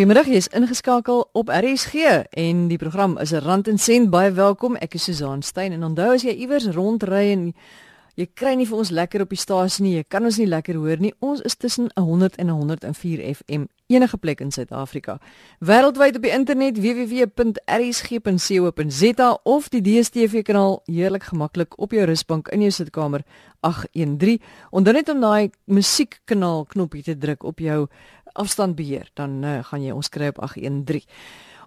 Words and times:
Goeiemiddag, 0.00 0.30
jy 0.32 0.38
is 0.40 0.46
ingeskakel 0.56 1.18
op 1.36 1.50
RSG 1.52 2.06
en 2.40 2.60
die 2.70 2.78
program 2.80 3.18
is 3.20 3.34
'n 3.36 3.44
rand 3.44 3.68
en 3.68 3.78
sent 3.78 4.08
baie 4.10 4.32
welkom. 4.32 4.76
Ek 4.76 4.94
is 4.94 5.04
Susan 5.04 5.42
Stein 5.42 5.72
en 5.72 5.84
onthou 5.84 6.14
as 6.14 6.22
jy 6.22 6.32
iewers 6.32 6.66
rondry 6.66 7.32
en 7.32 7.52
jy 8.14 8.26
kry 8.34 8.54
nie 8.54 8.66
vir 8.66 8.78
ons 8.78 8.90
lekker 8.90 9.20
op 9.20 9.28
die 9.28 9.38
stasie 9.38 9.84
nie, 9.84 9.96
jy 9.96 10.04
kan 10.08 10.24
ons 10.24 10.38
nie 10.38 10.46
lekker 10.46 10.74
hoor 10.74 10.96
nie. 10.96 11.12
Ons 11.20 11.40
is 11.40 11.56
tussen 11.56 11.90
100 11.94 12.36
en 12.36 12.48
104 12.48 13.34
FM 13.34 13.66
enige 13.90 14.16
plek 14.16 14.40
in 14.40 14.50
Suid-Afrika. 14.50 15.18
Wêreldwyd 15.58 16.16
op 16.16 16.22
die 16.22 16.30
internet 16.30 16.78
www.rsg.co.za 16.78 18.20
of 19.42 19.68
die 19.68 19.82
DStv 19.82 20.42
kanaal 20.46 20.82
heerlik 20.86 21.22
gemaklik 21.22 21.78
op 21.78 21.90
jou 21.92 22.04
rusbank 22.06 22.48
in 22.54 22.60
jou 22.66 22.72
sitkamer 22.74 23.22
813. 23.66 24.40
Onthou 24.70 24.94
net 24.94 25.08
om 25.12 25.20
daai 25.20 25.50
musiekkanaal 25.66 26.64
knoppie 26.70 27.02
te 27.02 27.18
druk 27.18 27.42
op 27.44 27.58
jou 27.58 27.88
afstandbeheer, 28.32 29.10
dan 29.14 29.44
uh, 29.44 29.64
gaan 29.64 29.82
jy 29.82 29.92
ons 29.92 30.08
kry 30.08 30.28
op 30.28 30.38
813. 30.38 31.06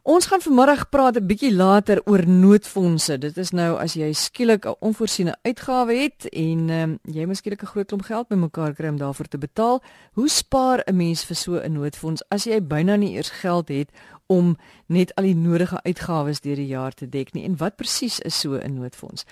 Ons 0.03 0.25
gaan 0.27 0.41
vanmiddag 0.43 0.89
praat 0.89 1.15
'n 1.15 1.25
bietjie 1.25 1.53
later 1.55 2.01
oor 2.05 2.27
noodfondse. 2.27 3.17
Dit 3.17 3.37
is 3.37 3.51
nou 3.51 3.79
as 3.79 3.93
jy 3.93 4.11
skielik 4.13 4.65
'n 4.65 4.75
onvoorsiene 4.79 5.35
uitgawe 5.43 5.95
het 5.95 6.27
en 6.31 6.69
um, 6.69 6.99
jy 7.03 7.25
miskien 7.25 7.53
'n 7.53 7.65
groot 7.65 7.87
klomp 7.87 8.03
geld 8.03 8.27
bymekaar 8.27 8.73
kry 8.73 8.87
om 8.87 8.97
daarvoor 8.97 9.27
te 9.27 9.37
betaal. 9.37 9.81
Hoe 10.13 10.29
spaar 10.29 10.83
'n 10.85 10.95
mens 10.95 11.23
vir 11.23 11.35
so 11.35 11.55
'n 11.55 11.71
noodfonds 11.71 12.23
as 12.29 12.43
jy 12.43 12.59
byna 12.59 12.95
nie 12.95 13.15
eers 13.15 13.29
geld 13.29 13.67
het 13.69 13.89
om 14.27 14.57
net 14.85 15.15
al 15.15 15.23
die 15.23 15.35
nodige 15.35 15.81
uitgawes 15.83 16.41
deur 16.41 16.55
die 16.55 16.67
jaar 16.67 16.93
te 16.93 17.09
dek 17.09 17.33
nie 17.33 17.43
en 17.43 17.57
wat 17.57 17.75
presies 17.75 18.19
is 18.19 18.39
so 18.39 18.59
'n 18.59 18.73
noodfonds. 18.73 19.25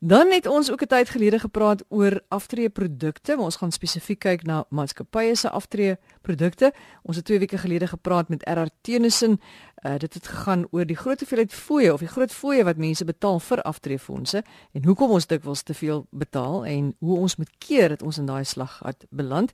Dan 0.00 0.30
het 0.30 0.46
ons 0.46 0.70
ook 0.70 0.82
'n 0.82 0.86
tyd 0.86 1.08
gelede 1.08 1.38
gepraat 1.38 1.84
oor 1.88 2.20
aftreeprodukte, 2.28 3.36
maar 3.36 3.44
ons 3.44 3.56
gaan 3.56 3.72
spesifiek 3.72 4.18
kyk 4.18 4.42
na 4.42 4.64
maatskappye 4.68 5.34
se 5.34 5.50
aftreeprodukte. 5.50 6.72
Ons 7.02 7.16
het 7.16 7.24
2 7.24 7.38
weke 7.38 7.58
gelede 7.58 7.86
gepraat 7.86 8.28
met 8.28 8.42
RR 8.48 8.68
Tenison. 8.80 9.40
Uh, 9.84 9.98
dit 9.98 10.14
het 10.14 10.26
gegaan 10.28 10.66
oor 10.70 10.86
die 10.86 10.96
groot 10.96 11.18
hoeveelheid 11.18 11.52
fooie 11.52 11.92
of 11.92 12.00
die 12.00 12.08
groot 12.08 12.32
fooie 12.32 12.64
wat 12.64 12.76
mense 12.76 13.04
betaal 13.04 13.40
vir 13.40 13.62
aftreefondse 13.62 14.40
en 14.72 14.84
hoekom 14.84 15.10
ons 15.10 15.26
dikwels 15.26 15.62
te 15.62 15.74
veel 15.74 16.06
betaal 16.10 16.64
en 16.64 16.94
hoe 16.98 17.18
ons 17.18 17.36
moet 17.36 17.50
keer 17.58 17.88
dat 17.88 18.02
ons 18.02 18.18
in 18.18 18.26
daai 18.26 18.44
slag 18.44 18.78
het 18.84 19.04
beland. 19.10 19.52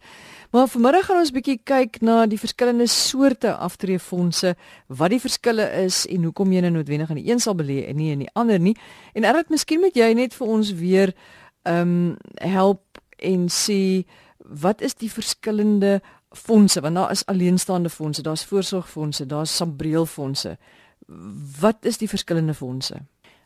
Maar 0.50 0.68
vanmiddag 0.68 1.04
gaan 1.04 1.18
ons 1.18 1.32
bietjie 1.34 1.58
kyk 1.64 1.98
na 2.00 2.26
die 2.26 2.38
verskillende 2.38 2.86
soorte 2.86 3.56
aftreefondse 3.56 4.54
wat 4.86 5.10
die 5.10 5.20
verskille 5.50 5.84
is 5.84 6.06
en 6.06 6.24
hoekom 6.24 6.52
jy 6.52 6.60
nou 6.60 6.70
noodwendig 6.70 7.10
in 7.10 7.20
die 7.20 7.30
een 7.30 7.40
sal 7.40 7.54
belê 7.54 7.86
en 7.88 7.96
nie 7.96 8.12
in 8.12 8.24
die 8.24 8.30
ander 8.34 8.58
nie. 8.58 8.76
En 9.14 9.24
Errat, 9.24 9.50
miskien 9.50 9.80
moet 9.80 9.96
jy 9.96 10.12
net 10.14 10.34
vir 10.34 10.46
ons 10.46 10.72
weer 10.74 11.14
ehm 11.64 11.88
um, 11.88 12.16
help 12.40 13.00
en 13.18 13.48
sê 13.48 14.04
wat 14.38 14.80
is 14.80 14.94
die 14.94 15.10
verskillende 15.10 16.00
fondse 16.32 16.80
want 16.80 16.94
daar 16.94 17.10
is 17.10 17.26
alleenstaande 17.26 17.90
fondse, 17.90 18.22
daar's 18.22 18.44
voorsorgfondse, 18.44 19.26
daar's 19.26 19.56
sambreelfondse. 19.56 20.56
Wat 21.60 21.84
is 21.84 21.98
die 21.98 22.08
verskillende 22.08 22.54
fondse? 22.54 23.02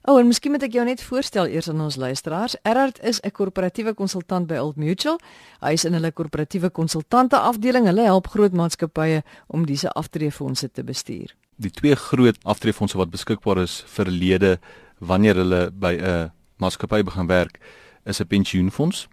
O, 0.06 0.12
oh, 0.12 0.20
en 0.20 0.26
miskien 0.28 0.52
moet 0.52 0.62
ek 0.62 0.74
jou 0.76 0.84
net 0.84 1.00
voorstel 1.00 1.48
eers 1.48 1.70
aan 1.72 1.80
ons 1.80 1.96
luisteraars. 1.96 2.58
Erard 2.62 3.00
is 3.02 3.20
'n 3.24 3.30
korporatiewe 3.30 3.94
konsultant 3.94 4.46
by 4.46 4.58
Old 4.60 4.76
Mutual. 4.76 5.18
Hy 5.60 5.72
is 5.72 5.84
in 5.84 5.92
hulle 5.92 6.12
korporatiewe 6.12 6.70
konsultante 6.70 7.38
afdeling. 7.38 7.86
Hulle 7.86 8.04
help 8.04 8.26
groot 8.26 8.52
maatskappye 8.52 9.22
om 9.46 9.66
dise 9.66 9.88
aftreefondse 9.88 10.70
te 10.70 10.84
bestuur. 10.84 11.34
Die 11.56 11.70
twee 11.70 11.94
groot 11.94 12.38
aftreefondse 12.42 12.98
wat 12.98 13.10
beskikbaar 13.10 13.62
is 13.62 13.84
vir 13.86 14.10
lede 14.10 14.58
wanneer 14.98 15.34
hulle 15.34 15.70
by 15.70 15.94
'n 15.94 16.32
maatskappy 16.58 17.02
begin 17.02 17.26
werk, 17.26 17.58
is 18.04 18.20
'n 18.20 18.26
pensioenfonds 18.26 19.08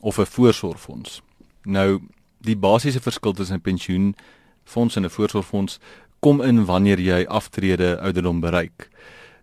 of 0.00 0.18
'n 0.18 0.26
voorsorgfonds. 0.26 1.22
Nou, 1.64 2.00
die 2.40 2.56
basiese 2.56 3.00
verskil 3.00 3.32
tussen 3.32 3.56
'n 3.56 3.60
pensioenfonds 3.60 4.96
en 4.96 5.04
'n 5.04 5.10
voorsorgfonds 5.10 5.78
kom 6.20 6.40
in 6.40 6.64
wanneer 6.64 7.00
jy 7.00 7.24
aftrede 7.28 8.00
ouderdom 8.00 8.40
bereik. 8.40 8.88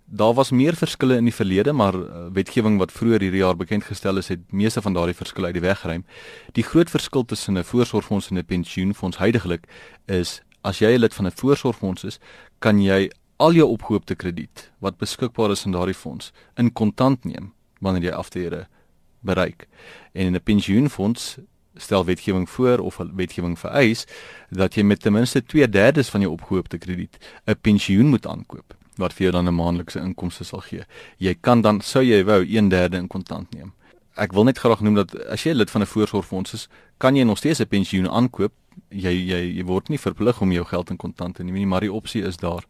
Daar 0.09 0.34
was 0.34 0.52
meer 0.52 0.75
verskille 0.75 1.18
in 1.18 1.24
die 1.24 1.34
verlede, 1.34 1.74
maar 1.74 1.96
uh, 1.96 2.28
wetgewing 2.31 2.78
wat 2.78 2.92
vroeër 2.92 3.25
hierdie 3.25 3.42
jaar 3.42 3.58
bekend 3.59 3.84
gestel 3.84 4.18
is, 4.18 4.28
het 4.28 4.52
meeste 4.52 4.81
van 4.81 4.94
daardie 4.94 5.16
verskille 5.16 5.46
uit 5.46 5.53
die 5.53 5.62
weg 5.62 5.80
geruim. 5.80 6.06
Die 6.52 6.63
groot 6.63 6.90
verskil 6.90 7.25
tussen 7.25 7.58
'n 7.58 7.63
voorsorgfonds 7.63 8.30
en 8.30 8.38
'n 8.38 8.46
pensioenfonds 8.46 9.18
heidaglik 9.18 9.68
is 10.06 10.42
as 10.68 10.82
jy 10.84 10.96
'n 10.96 11.00
lid 11.00 11.14
van 11.14 11.26
'n 11.26 11.40
voorsorgfonds 11.40 12.04
is, 12.04 12.20
kan 12.60 12.82
jy 12.82 13.10
al 13.38 13.54
jou 13.54 13.68
opgehoopte 13.70 14.16
krediet 14.16 14.72
wat 14.80 14.98
beskikbaar 14.98 15.52
is 15.52 15.66
in 15.66 15.72
daardie 15.72 15.96
fonds 15.96 16.32
in 16.58 16.74
kontant 16.74 17.26
neem 17.26 17.54
wanneer 17.80 18.04
jy 18.04 18.16
aftrede 18.18 18.68
bereik. 19.22 19.68
En 20.14 20.26
in 20.26 20.36
'n 20.36 20.44
pensioenfonds 20.44 21.38
stel 21.76 22.06
wetgewing 22.06 22.50
voor 22.50 22.80
of 22.80 22.98
wetgewing 23.16 23.60
vereis 23.60 24.06
dat 24.50 24.76
jy 24.76 24.84
met 24.84 25.00
ten 25.00 25.14
minste 25.14 25.42
2/3 25.46 26.10
van 26.10 26.22
jou 26.22 26.32
opgehoopte 26.32 26.78
krediet 26.78 27.18
'n 27.46 27.56
pensioen 27.62 28.08
moet 28.08 28.28
aankoop 28.28 28.76
wat 28.96 29.14
vir 29.14 29.22
jou 29.22 29.32
dan 29.32 29.48
'n 29.48 29.56
maandelikse 29.56 30.00
inkomste 30.00 30.44
sal 30.44 30.60
gee. 30.60 30.84
Jy 31.18 31.36
kan 31.42 31.62
dan 31.62 31.82
sou 31.82 32.04
jy 32.04 32.24
wou 32.24 32.44
1/3 32.46 32.94
in 32.94 33.08
kontant 33.08 33.54
neem. 33.54 33.74
Ek 34.16 34.32
wil 34.32 34.44
net 34.44 34.58
graag 34.58 34.82
noem 34.82 34.96
dat 34.96 35.26
as 35.28 35.44
jy 35.44 35.54
lid 35.54 35.70
van 35.70 35.82
'n 35.82 35.86
voorsorgfonds 35.86 36.54
is, 36.54 36.68
kan 36.98 37.16
jy 37.16 37.24
nog 37.24 37.38
steeds 37.38 37.60
'n 37.60 37.68
pensioen 37.68 38.10
aankoop. 38.10 38.54
Jy 38.90 39.14
jy 39.16 39.42
jy 39.58 39.66
word 39.68 39.90
nie 39.90 40.00
verplig 40.02 40.42
om 40.42 40.52
jou 40.52 40.66
geld 40.66 40.94
in 40.94 40.98
kontant 41.02 41.36
te 41.36 41.44
neem 41.44 41.60
nie, 41.60 41.68
maar 41.70 41.86
die 41.86 41.94
opsie 41.94 42.24
is 42.28 42.38
daar 42.38 42.66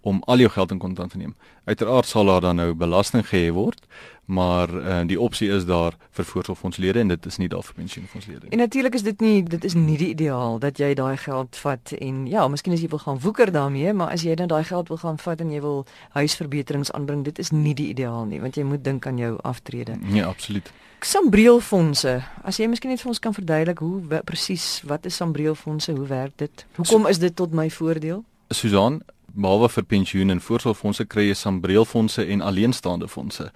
om 0.00 0.22
al 0.26 0.38
jou 0.38 0.50
geld 0.50 0.70
in 0.70 0.78
kontant 0.78 1.10
te 1.10 1.16
neem. 1.16 1.34
Uiteraard 1.64 2.06
sal 2.06 2.24
daar 2.24 2.40
dan 2.40 2.56
nou 2.56 2.74
belasting 2.74 3.26
gehef 3.28 3.52
word, 3.52 3.86
maar 4.24 4.70
uh, 4.74 5.00
die 5.06 5.20
opsie 5.20 5.50
is 5.50 5.64
daar 5.66 5.96
vir 6.10 6.24
voorsorgfondslede 6.24 6.98
en 6.98 7.08
dit 7.08 7.26
is 7.26 7.36
nie 7.36 7.48
daar 7.48 7.62
vir 7.66 7.74
pensioenfondslede 7.74 8.40
nie. 8.40 8.50
En 8.50 8.58
natuurlik 8.58 8.94
is 8.94 9.02
dit 9.02 9.20
nie 9.20 9.42
dit 9.42 9.64
is 9.64 9.74
nie 9.74 9.96
die 9.98 10.08
ideaal 10.08 10.58
dat 10.58 10.78
jy 10.78 10.94
daai 10.94 11.16
geld 11.16 11.56
vat 11.56 11.92
en 11.98 12.26
ja, 12.30 12.46
miskien 12.48 12.74
as 12.74 12.84
jy 12.84 12.88
wil 12.88 13.02
gaan 13.02 13.20
woeker 13.20 13.52
daarmee, 13.52 13.92
maar 13.92 14.14
as 14.14 14.24
jy 14.26 14.34
dan 14.34 14.48
daai 14.48 14.64
geld 14.64 14.88
wil 14.88 15.02
gaan 15.02 15.18
vat 15.18 15.40
en 15.40 15.50
jy 15.50 15.60
wil 15.60 15.84
huisverbeterings 16.16 16.92
aanbring, 16.92 17.24
dit 17.24 17.38
is 17.38 17.50
nie 17.50 17.74
die 17.74 17.90
ideaal 17.90 18.24
nie, 18.30 18.40
want 18.40 18.56
jy 18.56 18.64
moet 18.64 18.84
dink 18.84 19.06
aan 19.06 19.18
jou 19.18 19.36
aftrede. 19.42 19.98
Ja, 20.14 20.30
absoluut. 20.30 20.72
Sambreelfondse. 21.00 22.18
As 22.44 22.58
jy 22.60 22.66
miskien 22.68 22.92
net 22.92 23.00
vir 23.00 23.08
ons 23.08 23.22
kan 23.22 23.34
verduidelik 23.34 23.78
hoe 23.80 24.20
presies 24.28 24.82
wat 24.88 25.06
is 25.08 25.16
sambreelfondse? 25.16 25.94
Hoe 25.96 26.06
werk 26.06 26.36
dit? 26.36 26.66
Hoekom 26.76 27.08
is 27.08 27.18
dit 27.18 27.36
tot 27.36 27.54
my 27.56 27.70
voordeel? 27.72 28.20
Susan, 28.52 29.00
behalwe 29.34 29.68
vir 29.68 29.84
pensioen 29.84 30.30
en 30.30 30.40
voorsorgfondse 30.40 31.04
kry 31.04 31.28
jy 31.28 31.34
sambreelfondse 31.34 32.24
en 32.26 32.40
alleenstaande 32.40 33.08
fondse. 33.08 33.50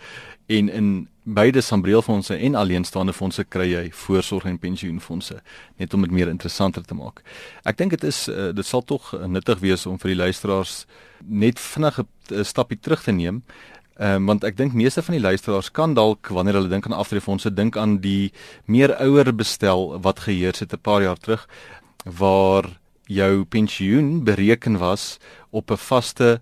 En 0.46 0.68
in 0.68 1.08
beide 1.24 1.60
sambreelfondse 1.60 2.36
en 2.36 2.54
alleenstaande 2.54 3.12
fondse 3.12 3.44
kry 3.44 3.70
jy 3.70 3.84
voorsorg 3.92 4.44
en 4.44 4.58
pensioenfondse 4.60 5.38
net 5.80 5.94
om 5.94 6.04
dit 6.04 6.10
meer 6.12 6.28
interessanter 6.28 6.84
te 6.84 6.94
maak. 6.94 7.22
Ek 7.64 7.78
dink 7.80 7.96
dit 7.96 8.04
is 8.04 8.26
uh, 8.28 8.50
dit 8.52 8.66
sal 8.66 8.84
tog 8.84 9.14
uh, 9.14 9.24
nuttig 9.26 9.62
wees 9.64 9.86
om 9.86 9.96
vir 9.98 10.12
die 10.12 10.20
luisteraars 10.20 10.84
net 11.24 11.58
vinnig 11.58 11.98
'n 11.98 12.08
uh, 12.30 12.44
stapie 12.44 12.78
terug 12.78 13.02
te 13.02 13.12
neem. 13.12 13.42
Ehm 13.96 14.16
um, 14.16 14.26
want 14.26 14.44
ek 14.44 14.56
dink 14.56 14.74
meeste 14.74 15.02
van 15.02 15.14
die 15.14 15.22
luisteraars 15.22 15.70
kan 15.70 15.94
dalk 15.94 16.28
wanneer 16.28 16.54
hulle 16.54 16.68
dink 16.68 16.86
aan 16.86 16.98
aftreefondse 16.98 17.54
dink 17.54 17.76
aan 17.76 18.00
die 18.02 18.32
meer 18.66 18.96
ouer 18.98 19.34
bestel 19.34 20.00
wat 20.02 20.26
geheers 20.26 20.60
het 20.60 20.72
'n 20.74 20.82
paar 20.82 21.02
jaar 21.02 21.16
terug 21.16 21.48
waar 22.04 22.64
jou 23.06 23.44
pensioen 23.44 24.25
bereken 24.25 24.78
was 24.78 25.19
op 25.50 25.70
'n 25.70 25.76
vaste 25.76 26.41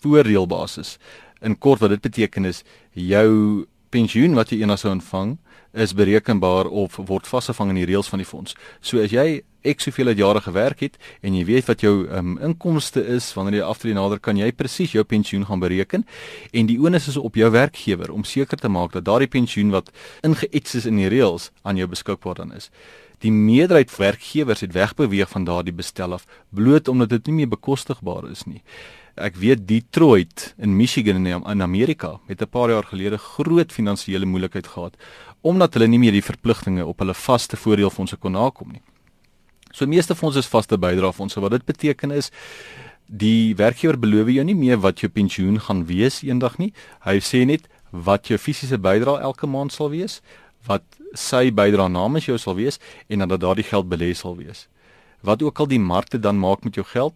voordeelbasis. 0.00 0.98
In 1.40 1.58
kort 1.58 1.80
wat 1.80 1.90
dit 1.90 2.00
beteken 2.00 2.44
is 2.44 2.62
jou 2.92 3.66
pensioen 3.90 4.34
wat 4.34 4.50
jy 4.50 4.60
eendag 4.60 4.78
sou 4.78 4.92
ontvang 4.92 5.38
is 5.72 5.94
berekenbaar 5.94 6.66
of 6.66 6.96
word 6.96 7.26
vasgevang 7.26 7.68
in 7.68 7.74
die 7.82 7.86
reëls 7.86 8.08
van 8.08 8.18
die 8.18 8.28
fonds. 8.28 8.54
So 8.80 9.02
as 9.02 9.10
jy 9.10 9.42
ek 9.66 9.82
soveel 9.82 10.14
jare 10.16 10.40
gewerk 10.40 10.80
het 10.80 10.96
en 11.20 11.34
jy 11.34 11.44
weet 11.44 11.66
wat 11.68 11.82
jou 11.84 12.06
um, 12.14 12.36
inkomste 12.44 13.02
is 13.16 13.26
wanneer 13.36 13.60
jy 13.60 13.66
aftree 13.66 13.96
nader 13.96 14.20
kan 14.22 14.38
jy 14.38 14.52
presies 14.56 14.94
jou 14.94 15.02
pensioen 15.04 15.44
gaan 15.48 15.60
bereken 15.60 16.06
en 16.52 16.70
die 16.70 16.78
onus 16.78 17.08
is 17.08 17.18
op 17.20 17.36
jou 17.36 17.50
werkgewer 17.50 18.12
om 18.14 18.24
seker 18.24 18.58
te 18.58 18.70
maak 18.70 18.94
dat 18.96 19.04
daardie 19.04 19.28
pensioen 19.28 19.74
wat 19.74 19.90
ingeets 20.22 20.78
is 20.78 20.86
in 20.86 20.96
die 20.96 21.10
reëls 21.10 21.50
aan 21.62 21.76
jou 21.76 21.88
beskikbaar 21.90 22.38
dan 22.38 22.54
is. 22.56 22.70
Die 23.24 23.32
meerderheid 23.32 23.90
werkgewers 23.96 24.60
het 24.60 24.72
wegbeweeg 24.72 25.28
van 25.28 25.44
daardie 25.44 25.74
bestel 25.74 26.12
af 26.12 26.26
bloot 26.54 26.88
omdat 26.88 27.08
dit 27.08 27.26
nie 27.26 27.34
meer 27.40 27.48
bekostigbaar 27.48 28.30
is 28.30 28.44
nie. 28.46 28.62
Ek 29.18 29.36
weet 29.36 29.66
Detroit 29.66 30.52
in 30.56 30.76
Michigan 30.76 31.26
in 31.26 31.62
Amerika 31.62 32.20
het 32.26 32.42
'n 32.42 32.48
paar 32.50 32.70
jaar 32.70 32.84
gelede 32.84 33.18
groot 33.18 33.72
finansiële 33.72 34.26
moeilikheid 34.26 34.66
gehad 34.66 34.96
omdat 35.40 35.74
hulle 35.74 35.86
nie 35.86 35.98
meer 35.98 36.12
die 36.12 36.22
verpligtinge 36.22 36.86
op 36.86 36.98
hulle 36.98 37.14
vaste 37.14 37.56
voordeelfondse 37.56 38.16
kon 38.16 38.32
nakom 38.32 38.72
nie. 38.72 38.82
So 39.72 39.86
meeste 39.86 40.14
fondse 40.14 40.38
is 40.38 40.46
vaste 40.46 40.78
bydraefondse 40.78 41.40
wat 41.40 41.50
dit 41.50 41.64
beteken 41.64 42.10
is 42.10 42.30
die 43.08 43.54
werkgewer 43.56 43.98
beloof 43.98 44.28
jou 44.28 44.44
nie 44.44 44.54
meer 44.54 44.78
wat 44.78 45.00
jou 45.00 45.08
pensioen 45.10 45.60
gaan 45.60 45.86
wees 45.86 46.22
eendag 46.22 46.58
nie. 46.58 46.72
Hy 47.00 47.18
sê 47.24 47.44
net 47.46 47.68
wat 47.90 48.28
jou 48.28 48.38
fisiese 48.38 48.78
bydrae 48.78 49.22
elke 49.24 49.46
maand 49.46 49.72
sal 49.72 49.90
wees, 49.90 50.20
wat 50.68 50.84
sy 51.16 51.48
bydrae 51.54 51.88
namens 51.88 52.28
jou 52.28 52.38
sal 52.38 52.58
wees 52.58 52.78
en 53.08 53.24
dat 53.26 53.40
daardie 53.40 53.66
geld 53.66 53.88
belê 53.88 54.12
sal 54.14 54.36
wees. 54.36 54.66
Wat 55.24 55.42
ook 55.42 55.58
al 55.58 55.70
die 55.70 55.80
markte 55.82 56.20
dan 56.20 56.38
maak 56.38 56.64
met 56.64 56.78
jou 56.78 56.86
geld, 56.86 57.14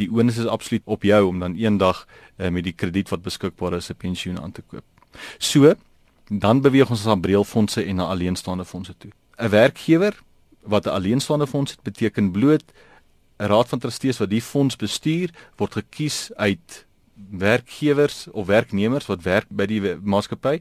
die 0.00 0.08
onus 0.08 0.38
is 0.40 0.48
absoluut 0.48 0.82
op 0.84 1.02
jou 1.04 1.26
om 1.28 1.40
dan 1.42 1.56
eendag 1.58 2.06
uh, 2.38 2.48
met 2.48 2.64
die 2.64 2.72
krediet 2.72 3.10
wat 3.12 3.22
beskikbaar 3.22 3.76
is 3.76 3.90
'n 3.90 3.98
pensioen 3.98 4.40
aan 4.40 4.52
te 4.52 4.62
koop. 4.62 4.84
So, 5.38 5.74
dan 6.28 6.60
beweeg 6.60 6.90
ons 6.90 7.04
na 7.04 7.14
breelfondse 7.14 7.84
en 7.84 7.96
na 7.96 8.06
alleenstaande 8.06 8.64
fondse 8.64 8.94
toe. 8.98 9.10
'n 9.38 9.48
Werkgewer 9.48 10.14
wat 10.62 10.86
'n 10.86 10.94
alleenstaande 10.96 11.46
fonds 11.46 11.70
het, 11.70 11.82
beteken 11.82 12.30
bloot 12.30 12.64
'n 13.38 13.46
raad 13.46 13.68
van 13.68 13.78
trustees 13.78 14.18
wat 14.18 14.30
die 14.30 14.42
fonds 14.42 14.76
bestuur 14.76 15.30
word 15.56 15.72
gekies 15.72 16.30
uit 16.34 16.86
werkgewers 17.30 18.26
of 18.30 18.46
werknemers 18.46 19.06
wat 19.06 19.22
werk 19.22 19.46
by 19.48 19.66
die 19.66 19.80
maatskappy 20.02 20.60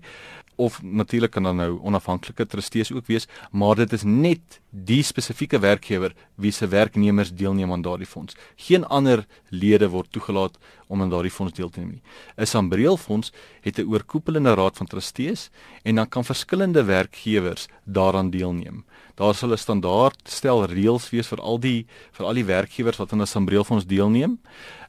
of 0.61 0.81
natuurlik 0.81 1.31
kan 1.33 1.43
dan 1.43 1.57
nou 1.57 1.79
onafhanklike 1.81 2.45
trustees 2.45 2.91
ook 2.93 3.07
wees, 3.09 3.27
maar 3.51 3.75
dit 3.79 3.93
is 3.93 4.03
net 4.05 4.59
die 4.69 5.01
spesifieke 5.03 5.59
werkgewer 5.59 6.13
wie 6.35 6.51
se 6.53 6.67
werknemers 6.67 7.33
deelneem 7.33 7.71
aan 7.73 7.81
daardie 7.81 8.07
fonds. 8.07 8.37
Geen 8.55 8.85
ander 8.85 9.25
lede 9.49 9.89
word 9.89 10.11
toegelaat 10.13 10.59
om 10.87 11.01
aan 11.01 11.09
daardie 11.09 11.31
fonds 11.31 11.55
deel 11.57 11.69
te 11.69 11.79
neem 11.79 11.89
nie. 11.97 12.03
'n 12.37 12.45
Sambreel 12.45 12.97
fonds 12.97 13.31
het 13.61 13.79
'n 13.79 13.89
oorkoepelende 13.89 14.53
raad 14.53 14.77
van 14.77 14.87
trustees 14.87 15.49
en 15.83 15.95
dan 15.95 16.09
kan 16.09 16.25
verskillende 16.25 16.83
werkgewers 16.83 17.67
daaraan 17.85 18.29
deelneem. 18.29 18.85
Daar 19.15 19.35
sal 19.35 19.51
'n 19.51 19.57
standaard 19.57 20.19
stel 20.23 20.65
reëls 20.65 21.09
wees 21.09 21.27
vir 21.27 21.41
al 21.41 21.59
die 21.59 21.85
vir 22.11 22.25
al 22.25 22.33
die 22.33 22.45
werkgewers 22.45 22.97
wat 22.97 23.11
aan 23.13 23.21
'n 23.21 23.27
Sambreel 23.27 23.63
fonds 23.63 23.85
deelneem 23.85 24.39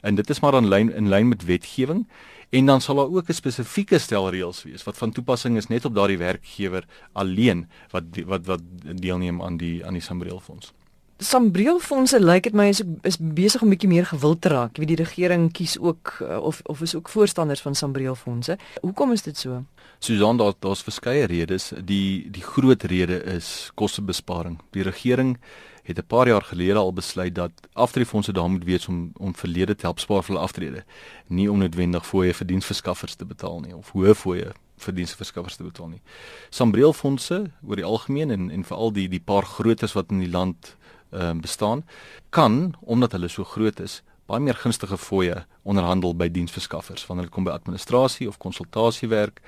en 0.02 0.14
dit 0.14 0.30
is 0.30 0.40
maar 0.40 0.54
in 0.54 0.68
lyn 0.68 0.92
in 0.94 1.08
lyn 1.08 1.28
met 1.28 1.44
wetgewing 1.44 2.06
en 2.52 2.66
dan 2.66 2.80
sal 2.80 2.96
daar 2.96 3.10
ook 3.10 3.28
'n 3.28 3.32
spesifieke 3.32 3.98
stel 3.98 4.30
reëls 4.30 4.62
wees 4.62 4.84
wat 4.84 4.98
van 4.98 5.12
toepassing 5.12 5.56
is 5.56 5.66
net 5.66 5.84
op 5.84 5.94
daardie 5.94 6.18
werkgewer 6.18 6.84
alleen 7.12 7.68
wat 7.90 8.04
wat 8.26 8.46
wat 8.46 8.62
deelneem 8.94 9.42
aan 9.42 9.56
die 9.56 9.86
aan 9.86 9.92
die 9.92 10.02
Sambreel 10.02 10.40
fonds. 10.40 10.72
Sambreel 11.18 11.78
fondse 11.78 12.20
lyk 12.20 12.42
dit 12.42 12.52
my 12.52 12.68
is 12.68 12.82
is 13.02 13.16
besig 13.18 13.62
om 13.62 13.70
bietjie 13.70 13.88
meer 13.88 14.06
gewild 14.06 14.40
te 14.40 14.48
raak. 14.48 14.76
Wie 14.76 14.86
die 14.86 14.96
regering 14.96 15.52
kies 15.52 15.78
ook 15.78 16.18
uh, 16.22 16.42
of 16.42 16.60
of 16.64 16.80
is 16.80 16.94
ook 16.94 17.08
voorstanders 17.08 17.60
van 17.60 17.74
Sambreel 17.74 18.14
fondse. 18.14 18.58
Hoekom 18.80 19.12
is 19.12 19.22
dit 19.22 19.38
so? 19.38 19.64
Susan 19.98 20.36
daar 20.36 20.52
daar's 20.58 20.82
verskeie 20.82 21.24
redes. 21.26 21.72
Die 21.84 22.30
die 22.30 22.42
groot 22.42 22.82
rede 22.82 23.22
is 23.22 23.70
kostebesparing. 23.74 24.58
Die 24.70 24.82
regering 24.82 25.38
het 25.82 25.98
'n 25.98 26.06
paar 26.06 26.28
jaar 26.28 26.42
gelede 26.42 26.78
al 26.78 26.92
besluit 26.92 27.34
dat 27.34 27.52
aftreefondse 27.72 28.32
daar 28.32 28.50
moet 28.50 28.64
wees 28.64 28.88
om 28.88 29.12
om 29.16 29.34
verlede 29.34 29.74
te 29.74 29.86
help 29.86 29.98
spaar 29.98 30.22
vir 30.22 30.34
hulle 30.34 30.46
aftrede, 30.46 30.84
nie 31.26 31.50
om 31.50 31.58
noodwendig 31.58 32.06
fooie 32.06 32.34
vir 32.34 32.46
diensverskaffers 32.46 33.14
te 33.14 33.24
betaal 33.24 33.60
nie 33.60 33.76
of 33.76 33.90
hoë 33.92 34.14
fooie 34.14 34.52
vir 34.76 34.94
diensverskaffers 34.94 35.56
te 35.56 35.62
betaal 35.62 35.88
nie. 35.88 36.02
Sambreel 36.50 36.92
fondse 36.92 37.50
oor 37.66 37.76
die 37.76 37.84
algemeen 37.84 38.30
en 38.30 38.50
en 38.50 38.64
veral 38.64 38.92
die 38.92 39.08
die 39.08 39.20
paar 39.20 39.44
grootes 39.44 39.92
wat 39.92 40.10
in 40.10 40.18
die 40.18 40.30
land 40.30 40.76
ehm 41.10 41.36
uh, 41.36 41.40
bestaan, 41.42 41.84
kan 42.30 42.74
omdat 42.80 43.12
hulle 43.12 43.28
so 43.28 43.44
groot 43.44 43.80
is, 43.80 44.02
baie 44.26 44.40
meer 44.40 44.54
gunstige 44.54 44.96
fooie 44.96 45.44
onderhandel 45.62 46.14
by 46.16 46.28
diensverskaffers 46.28 47.06
wanneer 47.06 47.28
dit 47.28 47.34
kom 47.34 47.44
by 47.44 47.50
administrasie 47.50 48.28
of 48.28 48.38
konsultasiewerk 48.38 49.42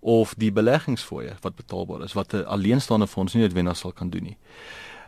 of 0.00 0.34
die 0.38 0.52
beleggingsfooie 0.52 1.36
wat 1.40 1.56
betaalbaar 1.56 2.04
is 2.04 2.12
wat 2.12 2.34
'n 2.34 2.44
alleenstaande 2.44 3.06
fonds 3.06 3.34
nie 3.34 3.42
noodwendig 3.42 3.76
sal 3.76 3.92
kan 3.92 4.10
doen 4.10 4.22
nie 4.22 4.38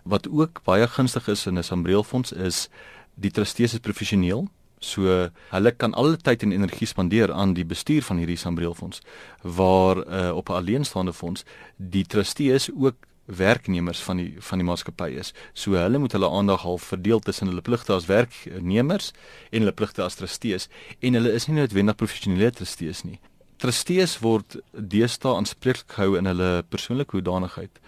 wat 0.08 0.28
ook 0.28 0.62
baie 0.64 0.86
gunstig 0.88 1.28
is 1.28 1.46
in 1.46 1.58
'n 1.58 1.62
Sambreelfonds 1.62 2.32
is 2.32 2.68
die 3.14 3.30
trustees 3.30 3.72
is 3.72 3.80
professioneel. 3.80 4.48
So 4.80 5.30
hulle 5.50 5.72
kan 5.76 5.94
alle 5.94 6.16
tyd 6.16 6.42
en 6.42 6.52
energie 6.52 6.86
spandeer 6.86 7.32
aan 7.32 7.54
die 7.54 7.64
bestuur 7.64 8.02
van 8.02 8.16
hierdie 8.16 8.38
Sambreelfonds 8.38 9.00
waar 9.42 9.96
uh, 10.06 10.36
op 10.36 10.48
'n 10.48 10.52
alleenstaande 10.52 11.12
fonds 11.12 11.44
die 11.76 12.04
trustees 12.06 12.70
ook 12.74 12.96
werknemers 13.24 14.00
van 14.00 14.16
die 14.16 14.36
van 14.38 14.58
die 14.58 14.66
maatskappy 14.66 15.10
is. 15.20 15.34
So 15.52 15.72
hulle 15.72 15.98
moet 15.98 16.12
hulle 16.12 16.30
aandag 16.30 16.62
half 16.62 16.82
verdeel 16.82 17.18
tussen 17.18 17.46
hulle 17.46 17.60
pligte 17.60 17.92
as 17.92 18.06
werknemers 18.06 19.12
en 19.50 19.58
hulle 19.58 19.72
pligte 19.72 20.02
as 20.02 20.14
trustees 20.14 20.68
en 20.98 21.14
hulle 21.14 21.32
is 21.32 21.46
nie 21.46 21.60
noodwendig 21.60 21.96
professionele 21.96 22.50
trustees 22.50 23.04
nie. 23.04 23.20
Trustees 23.58 24.20
word 24.22 24.60
deesdae 24.70 25.34
aanspreeklik 25.34 25.96
gehou 25.96 26.14
in 26.18 26.28
hulle 26.30 26.50
persoonlike 26.70 27.16
hoedanigheid 27.16 27.80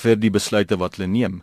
vir 0.00 0.18
die 0.20 0.30
besluite 0.32 0.76
wat 0.80 0.98
hulle 0.98 1.08
neem. 1.08 1.38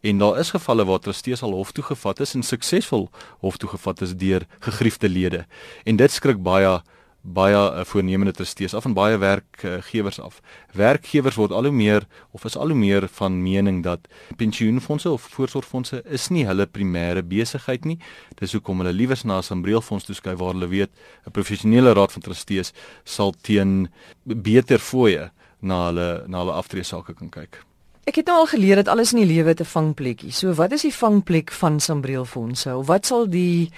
En 0.00 0.22
daar 0.22 0.40
is 0.40 0.54
gevalle 0.54 0.86
waar 0.88 1.02
trustees 1.04 1.42
al 1.44 1.52
hof 1.56 1.74
toe 1.76 1.84
gevat 1.84 2.22
is 2.24 2.32
en 2.36 2.44
suksesvol 2.44 3.08
hof 3.44 3.58
toe 3.60 3.68
gevat 3.74 4.00
is 4.06 4.14
deur 4.16 4.46
gegriefde 4.64 5.08
lede. 5.12 5.44
En 5.84 6.00
dit 6.00 6.12
skrik 6.12 6.40
baie 6.44 6.78
baie 7.26 7.56
uh, 7.56 7.84
voornemende 7.84 8.32
trustees 8.32 8.74
af 8.74 8.84
en 8.86 8.94
baie 8.94 9.18
werkgewers 9.18 10.20
af. 10.22 10.40
Werkgewers 10.72 11.34
word 11.34 11.52
al 11.52 11.66
hoe 11.68 11.74
meer 11.74 12.06
of 12.30 12.44
is 12.44 12.56
al 12.56 12.70
hoe 12.70 12.78
meer 12.78 13.08
van 13.18 13.42
mening 13.42 13.82
dat 13.82 14.06
pensioenfonde 14.36 15.10
of 15.10 15.26
voorsorgfonde 15.34 16.02
is 16.04 16.28
nie 16.30 16.46
hulle 16.46 16.66
primêre 16.66 17.22
besigheid 17.26 17.84
nie. 17.84 17.98
Dis 18.38 18.54
hoekom 18.54 18.82
hulle 18.82 18.94
liewers 18.94 19.24
na 19.24 19.38
'n 19.38 19.42
sambreelfonds 19.42 20.04
toeskuif 20.04 20.38
waar 20.38 20.54
hulle 20.54 20.68
weet 20.68 20.90
'n 21.26 21.30
professionele 21.30 21.92
raad 21.92 22.12
van 22.12 22.22
trustees 22.22 22.72
sal 23.04 23.34
teen 23.42 23.88
beter 24.24 24.78
fooie 24.78 25.30
na 25.60 25.86
hulle 25.86 26.24
na 26.26 26.38
hulle 26.38 26.52
aftreesake 26.52 27.14
kan 27.14 27.30
kyk. 27.30 27.64
Ek 28.06 28.16
het 28.16 28.26
nou 28.26 28.38
al 28.38 28.46
geleer 28.46 28.76
dat 28.76 28.88
alles 28.88 29.12
in 29.12 29.18
die 29.18 29.34
lewe 29.34 29.54
'n 29.58 29.64
vangplekkie. 29.64 30.30
So 30.30 30.54
wat 30.54 30.72
is 30.72 30.82
die 30.82 30.94
vangplek 30.94 31.50
van 31.50 31.80
Sambreelfondse? 31.80 32.76
Of 32.76 32.86
wat 32.86 33.06
sal 33.06 33.28
die 33.28 33.70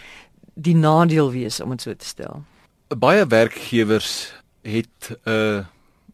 die 0.54 0.74
nadeel 0.74 1.30
wees 1.30 1.60
om 1.60 1.70
dit 1.70 1.82
so 1.82 1.94
te 1.94 2.04
stel? 2.04 2.42
Baie 2.88 3.26
werkgewers 3.26 4.32
het 4.62 5.18
'n 5.24 5.30
uh, 5.30 5.64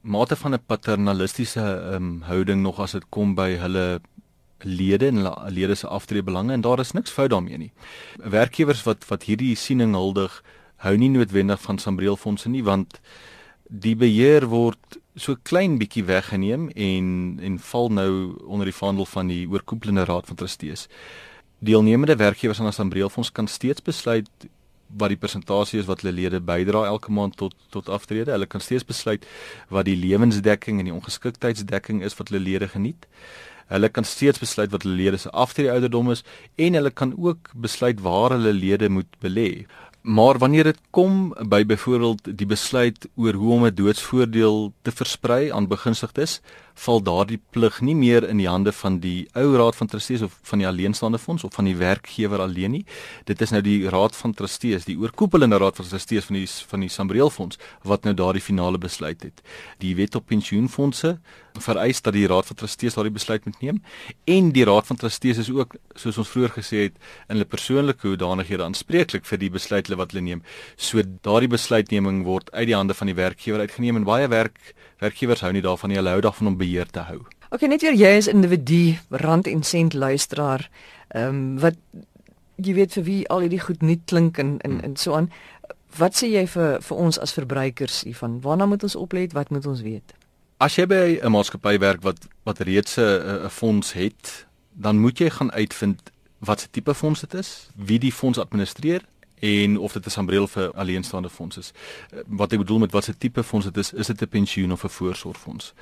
mate 0.00 0.36
van 0.36 0.54
'n 0.54 0.64
paternalistiese 0.66 1.60
um, 1.94 2.22
houding 2.22 2.62
nog 2.62 2.80
as 2.80 2.90
dit 2.90 3.04
kom 3.08 3.34
by 3.34 3.56
hulle 3.56 4.00
lede 4.58 5.06
en 5.06 5.16
hulle 5.16 5.50
lede 5.50 5.74
se 5.74 5.86
aftreebelange 5.86 6.52
en 6.52 6.60
daar 6.60 6.78
is 6.78 6.92
niks 6.92 7.10
fout 7.10 7.30
daarmee 7.30 7.56
nie. 7.56 7.72
Werkgewers 8.16 8.82
wat 8.82 9.06
wat 9.06 9.22
hierdie 9.22 9.54
siening 9.56 9.94
huldig, 9.94 10.42
hou 10.76 10.96
nie 10.96 11.08
noodwendig 11.08 11.60
van 11.60 11.78
Sambreelfondse 11.78 12.48
nie 12.48 12.64
want 12.64 13.00
die 13.68 13.96
beheer 13.96 14.46
word 14.46 14.98
so 15.14 15.36
klein 15.42 15.78
bietjie 15.78 16.04
weggeneem 16.04 16.68
en 16.68 17.38
en 17.42 17.58
val 17.58 17.88
nou 17.88 18.36
onder 18.46 18.64
die 18.64 18.74
vaandel 18.74 19.06
van 19.06 19.26
die 19.26 19.48
oorkoepelende 19.48 20.04
raad 20.04 20.26
van 20.26 20.36
trustees. 20.36 20.88
Deelnemende 21.58 22.16
werkgewers 22.16 22.60
aan 22.60 22.66
'n 22.66 22.72
Sambreelfonds 22.72 23.32
kan 23.32 23.46
steeds 23.46 23.82
besluit 23.82 24.28
wat 24.98 25.12
die 25.12 25.20
persentasie 25.20 25.80
is 25.80 25.88
wat 25.90 26.02
hulle 26.02 26.14
lede 26.14 26.40
bydra 26.40 26.84
elke 26.86 27.12
maand 27.12 27.36
tot 27.36 27.54
tot 27.70 27.88
aftrede. 27.88 28.32
Hulle 28.32 28.46
kan 28.46 28.60
steeds 28.60 28.84
besluit 28.84 29.26
wat 29.68 29.88
die 29.88 29.96
lewensdekking 29.96 30.78
en 30.78 30.90
die 30.90 30.94
ongeskiktheidsdekking 30.94 32.02
is 32.04 32.16
wat 32.18 32.30
hulle 32.30 32.42
lede 32.44 32.68
geniet. 32.68 33.08
Hulle 33.72 33.88
kan 33.88 34.04
steeds 34.04 34.38
besluit 34.38 34.72
wat 34.72 34.84
hulle 34.84 34.98
lede 34.98 35.18
se 35.18 35.30
aftrede 35.30 35.72
ouderdom 35.72 36.12
is 36.14 36.24
en 36.60 36.76
hulle 36.78 36.90
kan 36.90 37.14
ook 37.16 37.50
besluit 37.54 38.00
waar 38.04 38.36
hulle 38.36 38.52
lede 38.52 38.88
moet 38.88 39.18
belê. 39.24 39.64
Maar 40.04 40.38
wanneer 40.38 40.64
dit 40.64 40.80
kom 40.90 41.32
by 41.48 41.62
byvoorbeeld 41.64 42.28
die 42.38 42.46
besluit 42.46 43.08
oor 43.16 43.32
hoe 43.40 43.52
om 43.52 43.64
'n 43.64 43.74
doodsvoordeel 43.74 44.72
te 44.82 44.92
versprei 44.92 45.50
aan 45.52 45.68
begunstigdes, 45.68 46.40
val 46.74 47.02
daardie 47.02 47.40
plig 47.54 47.80
nie 47.80 47.94
meer 47.94 48.24
in 48.28 48.40
die 48.40 48.48
hande 48.48 48.72
van 48.74 48.98
die 49.02 49.26
ou 49.38 49.54
raad 49.56 49.76
van 49.78 49.90
trustees 49.90 50.22
of 50.26 50.38
van 50.42 50.62
die 50.62 50.68
alleenstaande 50.68 51.18
fonds 51.18 51.44
of 51.44 51.54
van 51.54 51.68
die 51.68 51.76
werkgewer 51.78 52.42
alleen 52.42 52.78
nie. 52.78 52.84
Dit 53.28 53.42
is 53.44 53.54
nou 53.54 53.62
die 53.64 53.88
raad 53.90 54.16
van 54.16 54.34
trustees, 54.34 54.88
die 54.88 54.98
oorkoepelende 54.98 55.58
raad 55.62 55.78
van 55.78 55.88
trustees 55.88 56.28
van 56.28 56.40
die 56.40 56.48
van 56.72 56.84
die 56.84 56.90
Sambreel 56.90 57.30
fonds 57.30 57.58
wat 57.82 58.04
nou 58.04 58.14
daardie 58.14 58.42
finale 58.42 58.78
besluit 58.78 59.22
het. 59.22 59.42
Die 59.78 59.94
wet 59.96 60.14
op 60.18 60.26
pensioenfonde 60.26 61.18
vereis 61.62 62.00
dat 62.02 62.16
die 62.16 62.26
raad 62.26 62.46
van 62.46 62.56
trustees 62.58 62.96
daardie 62.96 63.14
besluit 63.14 63.44
moet 63.46 63.60
neem 63.62 63.76
en 64.26 64.50
die 64.52 64.64
raad 64.66 64.88
van 64.88 64.98
trustees 64.98 65.38
is 65.38 65.50
ook 65.54 65.76
soos 65.94 66.18
ons 66.18 66.30
vroeër 66.32 66.56
gesê 66.56 66.80
het 66.88 66.96
in 67.28 67.36
hulle 67.36 67.46
persoonlike 67.46 68.08
hoedanighede 68.08 68.64
aanspreeklik 68.64 69.28
vir 69.28 69.38
die 69.38 69.52
besluite 69.54 69.94
wat 69.94 70.12
hulle 70.12 70.24
neem. 70.26 70.42
So 70.76 71.02
daardie 71.22 71.52
besluitneming 71.52 72.24
word 72.26 72.50
uit 72.52 72.66
die 72.72 72.76
hande 72.76 72.94
van 72.98 73.10
die 73.10 73.18
werkgewer 73.18 73.62
uitgeneem 73.62 74.02
en 74.02 74.08
baie 74.08 74.26
werk 74.28 74.58
werkgewers 74.98 75.40
hou 75.40 75.52
nie 75.52 75.62
daarvan 75.62 75.90
nie, 75.90 75.98
hulle 75.98 76.10
hou 76.10 76.20
daarvan 76.20 76.46
om 76.46 76.56
beheer 76.56 76.86
te 76.86 77.00
hou. 77.08 77.20
OK, 77.50 77.66
net 77.70 77.82
weer 77.82 77.94
jy 77.94 78.16
is 78.18 78.28
individu, 78.30 78.98
rand 79.10 79.46
en 79.46 79.62
sent 79.62 79.94
luisteraar. 79.94 80.68
Ehm 81.14 81.28
um, 81.28 81.58
wat 81.62 81.78
jy 82.56 82.74
weet 82.74 82.92
vir 82.94 83.04
wie 83.04 83.20
al 83.28 83.44
hierdie 83.44 83.62
goed 83.62 83.82
nie 83.82 84.00
klink 84.06 84.38
en 84.38 84.58
en 84.62 84.70
hmm. 84.70 84.80
en 84.80 84.96
so 84.96 85.14
aan. 85.14 85.30
Wat 85.98 86.16
sê 86.18 86.28
jy 86.30 86.46
vir 86.50 86.80
vir 86.82 86.96
ons 86.98 87.18
as 87.18 87.34
verbruikers 87.34 88.02
hiervan? 88.02 88.40
Waarna 88.42 88.66
moet 88.66 88.82
ons 88.82 88.96
oplet? 88.98 89.34
Wat 89.34 89.50
moet 89.50 89.66
ons 89.66 89.82
weet? 89.82 90.14
As 90.58 90.78
jy 90.78 90.86
by 90.86 91.18
'n 91.22 91.30
maatskappy 91.30 91.78
werk 91.78 92.02
wat 92.02 92.26
wat 92.44 92.60
reeds 92.60 92.98
'n 92.98 93.46
'n 93.46 93.50
fonds 93.50 93.92
het, 93.92 94.46
dan 94.72 94.98
moet 94.98 95.18
jy 95.18 95.30
gaan 95.30 95.52
uitvind 95.52 96.10
wat 96.38 96.60
se 96.60 96.68
tipe 96.70 96.94
fonds 96.94 97.20
dit 97.20 97.34
is, 97.34 97.68
wie 97.74 97.98
die 97.98 98.12
fonds 98.12 98.38
administreer 98.38 99.02
en 99.44 99.78
of 99.78 99.92
dit 99.92 100.06
'n 100.06 100.10
sambreel 100.10 100.46
vir 100.46 100.72
alleenstaande 100.72 101.30
fonds 101.30 101.56
is. 101.56 101.72
Eh, 102.10 102.18
wat 102.26 102.52
ek 102.52 102.58
bedoel 102.58 102.78
met 102.78 102.92
wat 102.92 103.04
se 103.04 103.16
tipe 103.18 103.42
fonds 103.42 103.66
dit 103.66 103.76
is, 103.76 103.92
is 103.92 104.06
dit 104.06 104.22
'n 104.22 104.28
pensioen 104.28 104.72
of 104.72 104.84
'n 104.84 104.88
voorsorgfonds? 104.88 105.74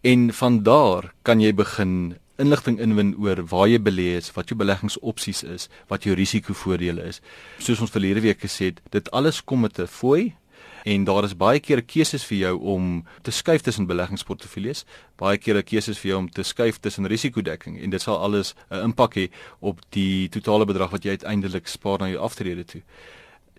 En 0.00 0.32
van 0.34 0.62
daar 0.62 1.14
kan 1.22 1.40
jy 1.40 1.54
begin 1.54 2.16
inligting 2.36 2.78
inwin 2.78 3.14
oor 3.18 3.44
waar 3.46 3.68
jy 3.68 3.78
belê 3.78 4.16
is, 4.16 4.32
wat 4.32 4.48
jou 4.48 4.58
beleggingsopsies 4.58 5.42
is, 5.42 5.68
wat 5.88 6.02
jou 6.02 6.16
risikovoordele 6.16 7.02
is. 7.02 7.20
Soos 7.58 7.80
ons 7.80 7.90
verlede 7.90 8.20
week 8.20 8.40
gesê 8.40 8.64
het, 8.64 8.80
dit 8.90 9.10
alles 9.10 9.44
kom 9.44 9.60
met 9.60 9.78
'n 9.78 9.86
fooi 9.86 10.34
en 10.84 11.04
daar 11.04 11.24
is 11.24 11.36
baie 11.38 11.60
keer 11.60 11.82
keuses 11.82 12.24
vir 12.28 12.38
jou 12.38 12.54
om 12.74 12.86
te 13.22 13.30
skuif 13.30 13.62
tussen 13.62 13.86
beleggingsportefeuilles, 13.86 14.84
baie 15.18 15.38
keer 15.38 15.62
keuses 15.62 15.98
vir 15.98 16.12
jou 16.12 16.18
om 16.18 16.30
te 16.30 16.42
skuif 16.42 16.80
tussen 16.80 17.06
risikodekking 17.10 17.78
en 17.82 17.90
dit 17.90 18.02
sal 18.02 18.18
alles 18.18 18.54
'n 18.70 18.90
impak 18.90 19.14
hê 19.16 19.28
op 19.60 19.80
die 19.90 20.28
totale 20.28 20.66
bedrag 20.66 20.90
wat 20.90 21.04
jy 21.04 21.10
uiteindelik 21.18 21.66
spaar 21.66 21.98
na 21.98 22.08
jou 22.08 22.20
aftrede 22.20 22.64
toe. 22.64 22.82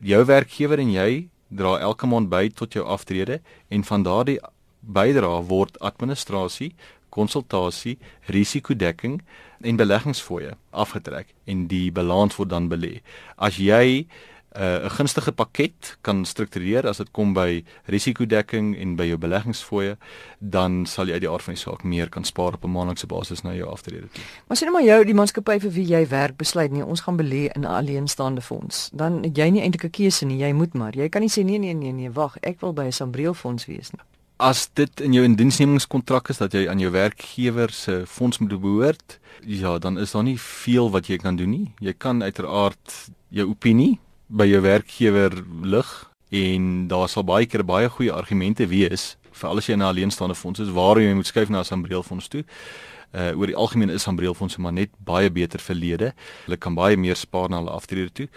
Jou 0.01 0.25
werkgewer 0.25 0.80
en 0.80 0.92
jy 0.92 1.27
dra 1.50 1.80
elke 1.80 2.08
maand 2.08 2.30
by 2.30 2.50
tot 2.50 2.74
jou 2.74 2.86
aftrede 2.86 3.42
en 3.70 3.84
van 3.84 4.03
daardie 4.03 4.39
bydrae 4.82 5.44
word 5.48 5.80
administrasie 5.80 6.74
konsultasie, 7.13 7.98
risikodekking 8.34 9.22
en 9.63 9.80
beleggingsfooie 9.80 10.56
afgetrek 10.72 11.34
en 11.50 11.68
die 11.72 11.92
balans 11.94 12.38
word 12.39 12.51
dan 12.53 12.70
belê. 12.72 13.00
As 13.38 13.60
jy 13.62 14.06
uh, 14.57 14.86
'n 14.86 14.89
gunstige 14.89 15.31
pakket 15.31 15.98
kan 16.01 16.25
struktureer 16.25 16.88
as 16.88 16.98
dit 16.98 17.12
kom 17.12 17.33
by 17.33 17.63
risikodekking 17.86 18.77
en 18.77 18.95
by 18.95 19.07
jou 19.07 19.17
beleggingsfooie, 19.17 19.98
dan 20.39 20.86
sal 20.86 21.07
jy 21.07 21.13
uit 21.13 21.22
die 21.22 21.29
aard 21.29 21.43
van 21.43 21.53
die 21.53 21.62
saak 21.62 21.83
meer 21.83 22.10
kan 22.10 22.24
spaar 22.24 22.53
op 22.53 22.63
'n 22.63 22.72
maandelikse 22.72 23.07
basis 23.07 23.41
na 23.43 23.53
jou 23.53 23.69
aftrede 23.69 24.07
toe. 24.12 24.24
Maar 24.48 24.57
sien 24.57 24.67
nou 24.67 24.77
maar 24.77 24.88
jou 24.88 25.05
die 25.05 25.13
maatskappy 25.13 25.60
vir 25.60 25.72
wie 25.72 25.86
jy 25.86 26.07
werk 26.07 26.38
besluit 26.38 26.72
nie 26.72 26.86
ons 26.86 27.01
gaan 27.01 27.17
belê 27.17 27.50
in 27.55 27.62
'n 27.62 27.65
alleenstaande 27.65 28.41
fonds. 28.41 28.89
Dan 28.93 29.24
het 29.24 29.38
jy 29.38 29.50
nie 29.50 29.62
eintlik 29.62 29.83
'n 29.83 29.89
keuse 29.89 30.25
nie, 30.25 30.38
jy 30.38 30.53
moet 30.53 30.74
maar. 30.74 30.95
Jy 30.95 31.10
kan 31.10 31.22
nie 31.22 31.29
sê 31.29 31.43
nee 31.43 31.57
nee 31.57 31.74
nee 31.74 31.91
nee, 31.91 32.12
wag, 32.12 32.38
ek 32.41 32.60
wil 32.62 32.74
by 32.74 32.86
'n 32.86 32.91
Sambreel 32.91 33.33
fonds 33.33 33.65
wees 33.65 33.91
nie. 33.91 34.01
As 34.38 34.69
dit 34.74 35.01
in 35.01 35.13
jou 35.13 35.24
indiensnemingskontrak 35.24 36.29
is 36.29 36.38
dat 36.38 36.51
jy 36.51 36.67
aan 36.69 36.79
jou 36.79 36.91
werkgewer 36.91 37.69
se 37.72 38.03
fonds 38.07 38.38
moet 38.38 38.62
behoort, 38.62 39.19
ja, 39.45 39.77
dan 39.77 40.00
is 40.00 40.12
daar 40.12 40.24
nie 40.24 40.39
veel 40.39 40.91
wat 40.91 41.07
jy 41.07 41.17
kan 41.17 41.36
doen 41.36 41.50
nie. 41.50 41.74
Jy 41.79 41.93
kan 41.98 42.24
uiteraard 42.24 43.12
jou 43.29 43.50
opinie 43.50 44.00
by 44.34 44.48
jou 44.50 44.62
werkgewer 44.66 45.36
lig 45.62 45.90
en 46.34 46.88
daar 46.90 47.10
sal 47.10 47.25
baie 47.28 47.46
keer 47.46 47.63
baie 47.66 47.90
goeie 47.90 48.13
argumente 48.13 48.66
wees 48.68 49.13
vir 49.34 49.50
alles 49.50 49.68
jy 49.68 49.74
in 49.74 49.82
'n 49.82 49.92
alleenstaande 49.92 50.36
fonds 50.36 50.60
is 50.60 50.74
waar 50.74 51.00
jy 51.00 51.13
moet 51.13 51.28
skuif 51.28 51.50
na 51.50 51.60
'n 51.60 51.66
Sambreelfonds 51.66 52.28
toe. 52.28 52.44
Uh 53.13 53.38
oor 53.38 53.48
die 53.48 53.56
algemeen 53.56 53.90
is 53.90 54.04
Sambreelfondse 54.04 54.62
maar 54.62 54.74
net 54.74 54.90
baie 54.98 55.30
beter 55.30 55.60
verlede. 55.60 56.13
Hulle 56.46 56.58
kan 56.58 56.75
baie 56.75 56.98
meer 56.98 57.16
spaar 57.16 57.50
na 57.50 57.58
hulle 57.58 57.72
aftrede 57.72 58.12
toe. 58.12 58.28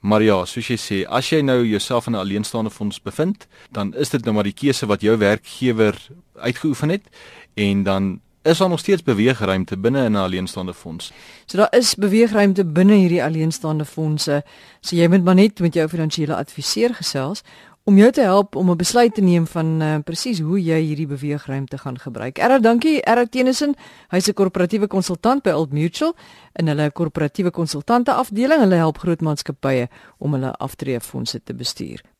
Maar 0.00 0.22
ja, 0.22 0.44
soos 0.44 0.66
jy 0.68 0.76
sê, 0.76 0.96
as 1.08 1.30
jy 1.30 1.40
nou 1.40 1.64
jouself 1.64 2.06
in 2.06 2.12
'n 2.12 2.18
alleenstaande 2.18 2.70
fonds 2.70 3.00
bevind, 3.02 3.46
dan 3.70 3.94
is 3.94 4.10
dit 4.10 4.24
nou 4.24 4.34
maar 4.34 4.44
die 4.44 4.52
keuse 4.52 4.86
wat 4.86 5.00
jou 5.00 5.16
werkgewer 5.16 5.96
uitgeoefen 6.34 6.88
het 6.88 7.08
en 7.54 7.82
dan 7.82 8.20
is 8.44 8.58
daar 8.58 8.68
nog 8.68 8.78
steeds 8.78 9.02
beweegruimte 9.02 9.78
binne 9.78 10.04
in 10.04 10.12
'n 10.12 10.16
alleenstaande 10.16 10.74
fonds. 10.74 11.12
So 11.46 11.56
daar 11.56 11.74
is 11.76 11.94
beweegruimte 11.94 12.64
binne 12.64 12.94
hierdie 12.94 13.22
alleenstaande 13.22 13.84
fondse. 13.84 14.44
So 14.80 14.96
jy 14.96 15.08
moet 15.08 15.24
maar 15.24 15.34
net 15.34 15.60
met 15.60 15.74
jou 15.74 15.88
finansiële 15.88 16.36
adviseur 16.36 16.94
gesels 16.94 17.42
om 17.84 17.96
jou 17.96 18.10
te 18.10 18.20
help 18.20 18.56
om 18.56 18.70
'n 18.70 18.76
besluit 18.76 19.14
te 19.14 19.20
neem 19.20 19.46
van 19.46 19.82
uh, 19.82 19.96
presies 20.04 20.40
hoe 20.40 20.62
jy 20.62 20.80
hierdie 20.80 21.06
beweegruimte 21.06 21.78
gaan 21.78 21.98
gebruik. 21.98 22.38
Erra, 22.38 22.58
dankie. 22.58 23.02
Erra 23.02 23.26
Tenison, 23.26 23.74
hy's 24.08 24.28
'n 24.28 24.32
korporatiewe 24.32 24.86
konsultant 24.86 25.42
by 25.42 25.50
Old 25.50 25.72
Mutual 25.72 26.14
in 26.52 26.66
hulle 26.68 26.90
korporatiewe 26.92 27.50
konsultante 27.50 28.12
afdeling. 28.12 28.60
Hulle 28.60 28.74
help 28.74 28.98
groot 28.98 29.20
maatskappye 29.20 29.88
om 30.18 30.32
hulle 30.32 30.52
aftreefondse 30.52 31.42
te 31.44 31.54
bestuur. 31.54 32.13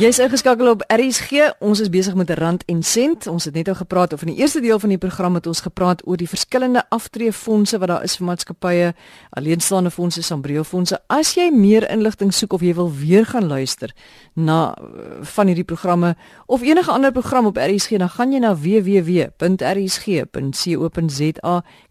Jy's 0.00 0.16
ingeskakel 0.18 0.70
op 0.70 0.84
RSG. 0.88 1.52
Ons 1.60 1.80
is 1.80 1.90
besig 1.92 2.14
met 2.14 2.30
'n 2.30 2.32
rand 2.32 2.64
en 2.64 2.82
sent. 2.82 3.26
Ons 3.26 3.44
het 3.44 3.54
net 3.54 3.68
al 3.68 3.74
gepraat 3.74 4.12
of 4.12 4.20
in 4.22 4.26
die 4.26 4.36
eerste 4.36 4.60
deel 4.60 4.78
van 4.78 4.88
die 4.88 4.98
program 4.98 5.34
het 5.34 5.46
ons 5.46 5.60
gepraat 5.60 6.06
oor 6.06 6.16
die 6.16 6.28
verskillende 6.28 6.84
aftreefondse 6.88 7.78
wat 7.78 7.88
daar 7.88 8.02
is 8.02 8.16
vir 8.16 8.26
maatskappye, 8.26 8.94
alleenstaande 9.30 9.90
fondse, 9.90 10.22
sambreelfondse. 10.22 11.00
As 11.06 11.34
jy 11.34 11.50
meer 11.50 11.90
inligting 11.90 12.34
soek 12.34 12.52
of 12.52 12.60
jy 12.60 12.74
wil 12.74 12.92
weer 12.92 13.26
gaan 13.26 13.46
luister 13.46 13.94
na 14.34 14.74
eh, 14.74 14.84
van 15.20 15.46
hierdie 15.46 15.64
programme 15.64 16.16
of 16.46 16.62
enige 16.62 16.90
ander 16.90 17.12
program 17.12 17.46
op 17.46 17.56
RSG, 17.56 17.88
dan 17.96 18.08
gaan 18.08 18.32
jy 18.32 18.38
na 18.38 18.56
www.rsg.co.za. 18.56 19.32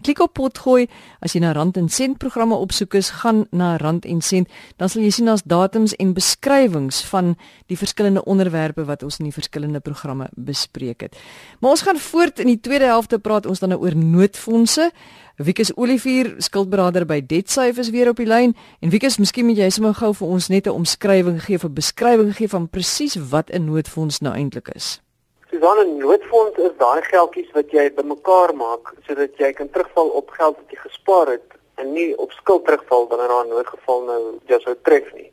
Klik 0.01 0.19
op 0.19 0.33
potgooi. 0.33 0.87
As 1.19 1.33
jy 1.33 1.39
na 1.39 1.51
rand 1.51 1.77
en 1.77 1.89
sent 1.89 2.17
programme 2.17 2.55
opsoek 2.55 2.93
is, 2.93 3.09
gaan 3.09 3.45
na 3.51 3.77
rand 3.77 4.05
en 4.05 4.21
sent. 4.21 4.47
Dan 4.77 4.89
sal 4.89 5.01
jy 5.01 5.09
sien 5.09 5.25
daar's 5.25 5.43
datums 5.43 5.95
en 5.95 6.13
beskrywings 6.13 7.01
van 7.03 7.35
die 7.67 7.77
verskillende 7.91 8.23
onderwerpe 8.23 8.85
wat 8.85 9.03
ons 9.03 9.19
in 9.19 9.27
die 9.27 9.35
verskillende 9.35 9.79
programme 9.79 10.29
bespreek 10.35 11.01
het. 11.01 11.17
Maar 11.59 11.75
ons 11.75 11.81
gaan 11.81 11.97
voort 11.97 12.39
in 12.39 12.47
die 12.47 12.59
tweede 12.59 12.85
helfte 12.85 13.19
praat 13.19 13.45
ons 13.45 13.59
dan 13.59 13.69
nou 13.69 13.81
oor 13.81 13.95
noodfondse. 13.95 14.91
Wiekus 15.37 15.73
Olivier, 15.75 16.35
skuldberader 16.37 17.05
by 17.05 17.19
DebtSafe 17.25 17.79
is 17.81 17.89
weer 17.91 18.09
op 18.09 18.19
die 18.21 18.27
lyn 18.29 18.55
en 18.79 18.89
Wiekus, 18.89 19.17
miskien 19.19 19.45
moet 19.45 19.57
jy 19.57 19.69
sommer 19.69 19.95
gou 19.97 20.13
vir 20.13 20.27
ons 20.27 20.47
net 20.49 20.67
'n 20.67 20.77
omskrywing 20.79 21.41
gee 21.43 21.55
of 21.55 21.65
'n 21.65 21.73
beskrywing 21.73 22.31
gee 22.35 22.47
van 22.47 22.69
presies 22.69 23.15
wat 23.31 23.49
'n 23.51 23.65
noodfonds 23.65 24.21
nou 24.21 24.33
eintlik 24.33 24.69
is. 24.75 25.01
Susan, 25.49 25.77
'n 25.79 25.97
noodfonds 25.97 26.57
is 26.57 26.77
daai 26.77 27.01
geldjies 27.01 27.51
wat 27.53 27.71
jy 27.71 27.91
bymekaar 27.91 28.55
maak 28.55 28.93
sodat 29.07 29.35
jy 29.37 29.51
kan 29.53 29.69
terugval 29.69 30.07
op 30.07 30.29
geld 30.29 30.55
wat 30.55 30.69
jy 30.69 30.77
gespaar 30.77 31.27
het 31.27 31.47
en 31.75 31.93
nie 31.93 32.17
op 32.17 32.31
skuld 32.31 32.65
terugval 32.65 33.07
wanneer 33.07 33.27
daar 33.27 33.45
'n 33.45 33.49
noodgeval 33.49 34.01
nou 34.05 34.21
jou 34.45 34.59
sou 34.61 34.75
tref 34.83 35.13
nie 35.13 35.31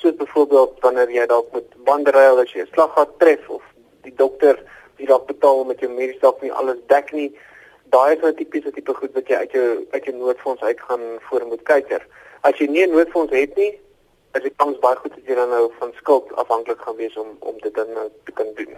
soos 0.00 0.16
byvoorbeeld 0.16 0.80
wanneer 0.80 1.10
jy 1.10 1.26
dalk 1.26 1.52
met 1.52 1.68
banderyl 1.84 2.40
as 2.40 2.52
jy 2.52 2.62
'n 2.62 2.72
slag 2.72 2.92
gehad 2.92 3.18
tref 3.18 3.48
of 3.48 3.62
die 4.02 4.14
dokter 4.16 4.56
wie 4.96 5.06
dalk 5.06 5.26
betaal 5.26 5.64
met 5.64 5.80
jou 5.80 5.90
mediese 5.92 6.20
dalk 6.20 6.42
nie 6.42 6.52
alles 6.52 6.80
dek 6.88 7.12
nie 7.12 7.30
daai 7.90 8.14
is 8.14 8.22
nou 8.22 8.32
tipiese 8.34 8.72
tipe 8.72 8.94
goed 8.94 9.14
wat 9.18 9.28
jy 9.28 9.36
uit 9.36 9.52
jou 9.52 9.68
uit 9.90 10.04
jou 10.04 10.16
noodfonds 10.16 10.62
uit 10.62 10.80
gaan 10.88 11.04
voor 11.28 11.46
moet 11.46 11.62
kyker. 11.62 12.02
As 12.40 12.58
jy 12.58 12.66
nie 12.66 12.86
'n 12.86 12.90
noodfonds 12.90 13.32
het 13.32 13.56
nie 13.56 13.72
is 14.34 14.42
dit 14.42 14.52
kans 14.56 14.78
baie 14.78 14.96
goed 14.96 15.14
dat 15.14 15.26
jy 15.26 15.34
dan 15.34 15.48
nou 15.50 15.70
van 15.78 15.92
skuld 15.96 16.32
afhanklik 16.42 16.80
gaan 16.80 16.96
wees 16.96 17.16
om 17.16 17.36
om 17.40 17.56
dit 17.60 17.74
dan 17.74 17.92
nou 17.94 18.08
te 18.24 18.32
kan 18.32 18.46
doen. 18.54 18.76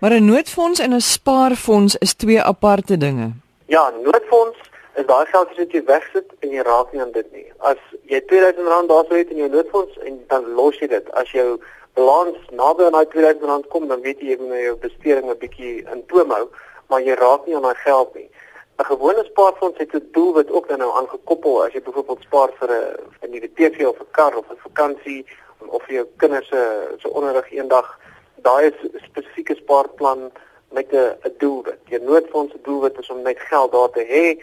Maar 0.00 0.12
'n 0.12 0.24
noodfonds 0.24 0.80
en 0.80 0.94
'n 0.94 1.00
spaarfonds 1.00 1.96
is 1.96 2.14
twee 2.14 2.42
aparte 2.42 2.96
dinge. 2.96 3.30
Ja 3.66 3.90
noodfonds 3.90 4.58
is 4.94 5.06
daai 5.06 5.26
geld 5.26 5.56
wat 5.56 5.72
jy 5.72 5.82
wegsit 5.84 6.32
en 6.40 6.50
jy 6.50 6.62
raak 6.66 6.92
nie 6.92 7.00
aan 7.00 7.12
dit 7.12 7.32
nie. 7.32 7.46
As 7.58 7.78
jy 8.10 8.20
R2000 8.20 8.90
daarso 8.90 9.14
het 9.14 9.30
in 9.30 9.42
jou 9.42 9.48
noodfonds 9.48 9.98
en 10.06 10.18
dan 10.32 10.48
los 10.58 10.78
jy 10.78 10.88
dit. 10.90 11.12
As 11.12 11.30
jou 11.30 11.60
balans 11.94 12.38
naby 12.50 12.84
aan 12.84 12.96
daai 12.98 13.06
R2000 13.06 13.68
kom, 13.70 13.88
dan 13.88 14.02
weet 14.06 14.20
jy 14.20 14.34
jy 14.34 14.38
moet 14.40 14.54
nou 14.54 14.62
jou 14.62 14.76
besteding 14.76 15.30
'n 15.30 15.38
bietjie 15.38 15.74
in 15.92 16.06
toom 16.06 16.30
hou, 16.30 16.48
maar 16.88 17.00
jy 17.00 17.14
raak 17.14 17.46
nie 17.46 17.56
aan 17.56 17.68
daai 17.68 17.82
geld 17.84 18.14
nie. 18.14 18.28
'n 18.80 18.84
Gewone 18.84 19.24
spaarfonds 19.24 19.78
het 19.78 19.94
'n 19.94 20.08
doel 20.12 20.32
wat 20.32 20.50
ook 20.50 20.68
nou 20.68 20.90
aangekoppel 20.98 21.64
as 21.64 21.72
jy 21.72 21.82
byvoorbeeld 21.82 22.22
spaar 22.22 22.50
vir 22.58 22.70
'n 22.70 22.96
in 23.24 23.30
die 23.30 23.52
TV 23.54 23.86
of 23.86 24.00
'n 24.00 24.10
kar 24.10 24.36
of 24.36 24.50
'n 24.50 24.64
vakansie 24.68 25.26
of 25.66 25.82
vir 25.84 25.94
jou 25.94 26.06
kinders 26.16 26.48
se 26.48 26.62
se 26.98 27.08
onderrig 27.10 27.52
eendag. 27.52 27.98
Daai 28.42 28.66
is 28.70 29.02
spesifieke 29.02 29.54
spaarplan 29.54 30.32
met 30.70 30.92
'n 30.92 31.16
'n 31.24 31.34
doelwit. 31.38 31.80
Jou 31.84 32.02
noodfonds 32.02 32.52
se 32.52 32.58
doelwit 32.62 32.98
is 32.98 33.10
om 33.10 33.22
net 33.22 33.38
geld 33.38 33.72
daar 33.72 33.90
te 33.90 34.04
hê 34.04 34.42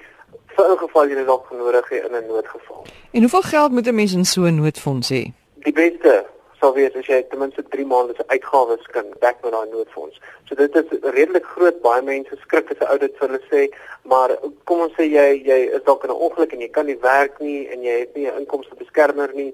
vir 0.56 0.72
ingeval 0.74 1.10
jy 1.10 1.16
dit 1.16 1.26
dalk 1.26 1.52
nodig 1.52 1.90
het 1.90 2.06
in 2.06 2.16
'n 2.16 2.28
noodgeval. 2.28 2.86
En 3.12 3.20
hoeveel 3.20 3.42
geld 3.42 3.72
moet 3.72 3.88
'n 3.88 3.96
mens 3.96 4.14
in 4.14 4.26
so 4.26 4.42
'n 4.46 4.56
noodfonds 4.56 5.10
hê? 5.10 5.24
Die 5.64 5.74
beste 5.74 6.26
sou 6.60 6.74
wees 6.74 6.96
as 6.96 7.06
jy 7.06 7.22
ten 7.30 7.40
minste 7.40 7.64
3 7.74 7.86
maande 7.86 8.14
se 8.18 8.24
uitgawes 8.28 8.86
kan 8.94 9.06
dek 9.20 9.38
met 9.44 9.52
daai 9.52 9.70
noodfonds. 9.70 10.20
So 10.46 10.56
dit 10.56 10.76
is 10.76 10.90
redelik 11.02 11.46
groot. 11.46 11.82
Baie 11.82 12.02
mense 12.02 12.38
skrik 12.42 12.72
as 12.72 12.80
'n 12.80 12.92
oudit 12.94 13.18
vir 13.18 13.28
hulle 13.28 13.44
sê, 13.52 13.62
maar 14.04 14.30
kom 14.66 14.80
ons 14.80 14.94
sê 14.98 15.06
jy 15.06 15.28
jy 15.46 15.60
is 15.78 15.84
dalk 15.84 16.04
in 16.04 16.10
'n 16.10 16.24
ongeluk 16.26 16.54
en 16.54 16.62
jy 16.62 16.70
kan 16.70 16.86
nie 16.86 17.00
werk 17.02 17.40
nie 17.40 17.68
en 17.70 17.82
jy 17.82 18.00
het 18.00 18.16
nie 18.16 18.28
'n 18.28 18.38
inkomste 18.40 18.76
beskermer 18.76 19.30
nie, 19.34 19.54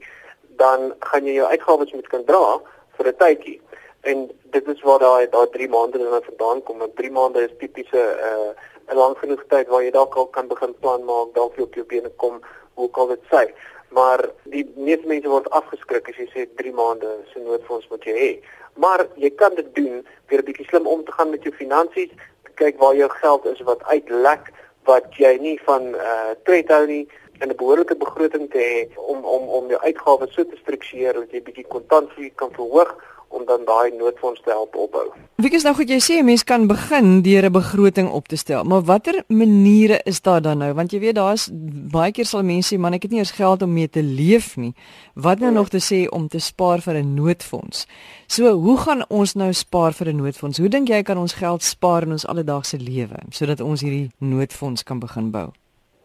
dan 0.58 0.94
gaan 1.00 1.26
jy 1.26 1.34
jou 1.34 1.48
uitgawes 1.48 1.94
moet 1.94 2.08
kan 2.08 2.24
dra 2.26 2.60
vir 2.98 3.08
'n 3.08 3.18
tydjie. 3.18 3.60
En 4.04 4.32
dit 4.56 4.68
is 4.68 4.82
waar 4.82 5.00
daai 5.00 5.30
daai 5.32 5.50
3 5.50 5.70
maande 5.70 5.98
dan 5.98 6.24
vandaan 6.24 6.64
kom. 6.64 6.82
3 6.96 7.12
maande 7.12 7.44
is 7.44 7.54
tipiese 7.60 8.04
uh 8.30 8.52
'n 8.92 8.98
lang 9.00 9.16
genoeg 9.18 9.44
tyd 9.48 9.68
waar 9.68 9.84
jy 9.84 9.92
dalk 9.92 10.16
al 10.16 10.28
kan 10.28 10.48
begin 10.48 10.74
plan 10.80 11.04
maak, 11.04 11.30
dalk 11.34 11.60
op 11.60 11.74
jou 11.74 11.86
bene 11.86 12.10
kom, 12.24 12.42
hoe 12.74 12.90
kan 12.90 13.08
dit 13.08 13.24
sê? 13.32 13.44
Maar 13.90 14.26
die 14.44 14.66
meeste 14.76 15.08
mense 15.08 15.30
word 15.30 15.50
afgeskrik 15.50 16.10
as 16.10 16.20
jy 16.20 16.28
sê 16.34 16.46
3 16.56 16.74
maande 16.74 17.08
se 17.32 17.40
noodfonds 17.40 17.88
moet 17.90 18.04
jy 18.04 18.16
hê. 18.18 18.32
Maar 18.76 19.08
jy 19.16 19.30
kan 19.30 19.56
dit 19.56 19.76
doen 19.76 20.06
deur 20.28 20.40
'n 20.40 20.46
bietjie 20.46 20.68
slim 20.68 20.88
om 20.88 21.06
te 21.06 21.12
gaan 21.12 21.30
met 21.30 21.44
jou 21.44 21.54
finansies, 21.56 22.12
kyk 22.56 22.78
waar 22.80 22.96
jou 22.96 23.10
geld 23.10 23.46
is 23.46 23.62
wat 23.62 23.84
uitlek 23.84 24.52
wat 24.84 25.16
jy 25.16 25.38
nie 25.40 25.60
van 25.66 25.96
eh 25.96 26.08
uh, 26.08 26.32
tred 26.44 26.68
hou 26.68 26.86
nie 26.86 27.08
en 27.40 27.50
'n 27.50 27.56
behoorlike 27.56 27.96
begroting 27.96 28.50
te 28.52 28.60
hê 28.60 28.98
om 28.98 29.26
om 29.26 29.44
om 29.48 29.70
jou 29.70 29.80
uitgawes 29.82 30.34
so 30.34 30.44
te 30.44 30.58
struktureer 30.62 31.14
dat 31.14 31.32
jy 31.32 31.42
bietjie 31.42 31.68
kontantvloei 31.68 32.32
kan 32.36 32.52
verhoog 32.52 32.92
om 33.28 33.46
dan 33.46 33.66
daai 33.66 33.92
noodfonds 33.98 34.42
te 34.42 34.50
help 34.50 34.76
opbou. 34.76 35.12
Wie 35.36 35.52
is 35.52 35.64
nou 35.64 35.74
goed 35.76 35.90
jy 35.90 36.00
sê 36.00 36.20
'n 36.22 36.26
mens 36.26 36.44
kan 36.44 36.68
begin 36.68 37.22
deur 37.22 37.46
'n 37.46 37.52
begroting 37.52 38.10
op 38.12 38.28
te 38.28 38.36
stel, 38.36 38.64
maar 38.64 38.82
watter 38.82 39.24
maniere 39.28 40.02
is 40.04 40.22
daar 40.22 40.42
dan 40.42 40.58
nou? 40.58 40.74
Want 40.74 40.92
jy 40.92 41.00
weet 41.00 41.16
daar's 41.16 41.50
baie 41.92 42.12
keer 42.12 42.26
sal 42.26 42.44
mense 42.44 42.76
sê 42.76 42.80
man 42.80 42.94
ek 42.94 43.02
het 43.02 43.12
nie 43.12 43.20
eers 43.20 43.32
geld 43.32 43.62
om 43.62 43.74
mee 43.74 43.90
te 43.90 44.04
leef 44.04 44.56
nie. 44.58 44.74
Wat 45.16 45.40
nou 45.40 45.52
hmm. 45.52 45.58
nog 45.58 45.70
te 45.70 45.80
sê 45.80 46.08
om 46.10 46.28
te 46.28 46.40
spaar 46.40 46.82
vir 46.82 46.96
'n 46.96 47.14
noodfonds? 47.14 47.88
So, 48.28 48.52
hoe 48.54 48.78
gaan 48.78 49.06
ons 49.10 49.34
nou 49.34 49.54
spaar 49.54 49.94
vir 49.94 50.08
'n 50.08 50.16
noodfonds? 50.16 50.58
Hoe 50.58 50.70
dink 50.70 50.88
jy 50.88 51.04
kan 51.04 51.18
ons 51.18 51.34
geld 51.34 51.64
spaar 51.64 52.04
in 52.04 52.12
ons 52.12 52.28
alledaagse 52.28 52.78
lewe 52.78 53.18
sodat 53.30 53.60
ons 53.60 53.82
hierdie 53.82 54.12
noodfonds 54.18 54.84
kan 54.84 55.00
begin 55.00 55.32
bou? 55.32 55.52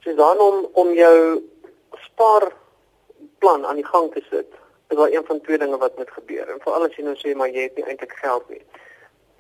So 0.00 0.14
dan 0.14 0.38
om 0.38 0.66
om 0.72 0.94
jou 0.94 1.42
spaarplan 1.92 3.66
aan 3.66 3.76
die 3.76 3.86
gang 3.86 4.12
te 4.12 4.22
sit 4.30 4.46
is 4.88 4.96
wel 4.96 5.12
een 5.12 5.24
van 5.24 5.40
twee 5.40 5.58
dinge 5.58 5.78
wat 5.78 5.96
moet 5.96 6.10
gebeur. 6.10 6.48
En 6.48 6.60
veral 6.64 6.84
as 6.88 6.96
jy 6.96 7.04
nou 7.04 7.14
sê 7.20 7.34
maar 7.36 7.52
jy 7.52 7.68
het 7.68 7.76
nie 7.76 7.84
eintlik 7.84 8.12
geld 8.22 8.48
nie. 8.48 8.62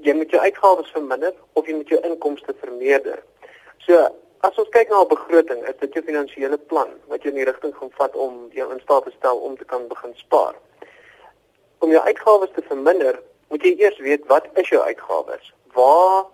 Jy 0.06 0.14
moet 0.14 0.30
jou 0.30 0.40
uitgawes 0.42 0.94
verminder 0.94 1.34
of 1.52 1.66
jy 1.66 1.74
moet 1.74 1.88
jou 1.88 2.00
inkomste 2.06 2.54
vermeerder. 2.60 3.22
So 3.86 4.08
as 4.46 4.58
ons 4.62 4.72
kyk 4.76 4.88
na 4.88 5.02
'n 5.02 5.08
begroting, 5.08 5.64
is 5.66 5.78
dit 5.80 5.92
jou 5.92 6.04
finansiële 6.04 6.58
plan 6.58 6.90
wat 7.06 7.22
jou 7.22 7.32
in 7.34 7.40
die 7.42 7.50
rigting 7.50 7.74
gaan 7.76 7.90
vat 7.90 8.16
om 8.16 8.48
jou 8.52 8.72
in 8.72 8.80
staat 8.80 9.04
te 9.04 9.12
stel 9.18 9.36
om 9.36 9.56
te 9.56 9.64
kan 9.64 9.88
begin 9.88 10.14
spaar. 10.14 10.54
Om 11.78 11.90
jou 11.90 12.02
uitgawes 12.02 12.50
te 12.54 12.62
verminder, 12.62 13.20
moet 13.48 13.62
jy 13.62 13.74
eers 13.78 13.98
weet 13.98 14.26
wat 14.26 14.46
is 14.54 14.68
jou 14.68 14.82
uitgawes? 14.82 15.52
waar 15.78 16.26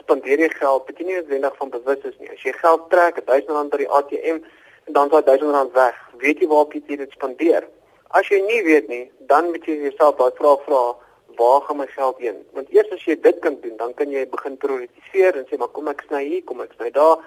spandeer 0.00 0.40
jy 0.40 0.48
geld 0.56 0.88
wat 0.88 0.98
jy 0.98 1.06
nie 1.06 1.18
noodwendig 1.18 1.56
van 1.60 1.70
bewus 1.72 2.08
is 2.08 2.18
nie. 2.18 2.30
As 2.32 2.42
jy 2.46 2.54
geld 2.56 2.88
trek, 2.92 3.20
R1000 3.22 3.72
by 3.72 3.82
die 3.82 3.90
ATM 3.98 4.40
en 4.88 4.96
dan 4.96 5.12
daai 5.12 5.22
R1000 5.22 5.74
weg, 5.76 5.98
weet 6.22 6.42
jy 6.42 6.48
waar 6.50 6.76
jy 6.76 6.98
dit 7.04 7.16
spandeer? 7.18 7.68
As 8.12 8.28
jy 8.28 8.42
nie 8.44 8.60
weet 8.66 8.88
nie, 8.92 9.04
dan 9.30 9.48
moet 9.50 9.64
jy 9.64 9.78
jouself 9.86 10.18
daai 10.18 10.34
vraag 10.36 10.64
vra, 10.66 10.80
waar 11.38 11.62
gaan 11.64 11.78
my 11.80 11.86
geld 11.94 12.18
heen? 12.20 12.42
Want 12.52 12.72
eers 12.74 12.90
as 12.92 13.04
jy 13.08 13.16
dit 13.24 13.38
kan 13.40 13.56
doen, 13.62 13.76
dan 13.80 13.94
kan 13.96 14.10
jy 14.12 14.26
begin 14.28 14.58
prioritiseer 14.60 15.38
en 15.40 15.46
sê 15.48 15.56
maar 15.60 15.72
kom 15.72 15.88
ek 15.88 16.04
sny 16.08 16.20
hier, 16.26 16.42
kom 16.44 16.60
ek 16.60 16.74
sny 16.76 16.90
daar 16.92 17.22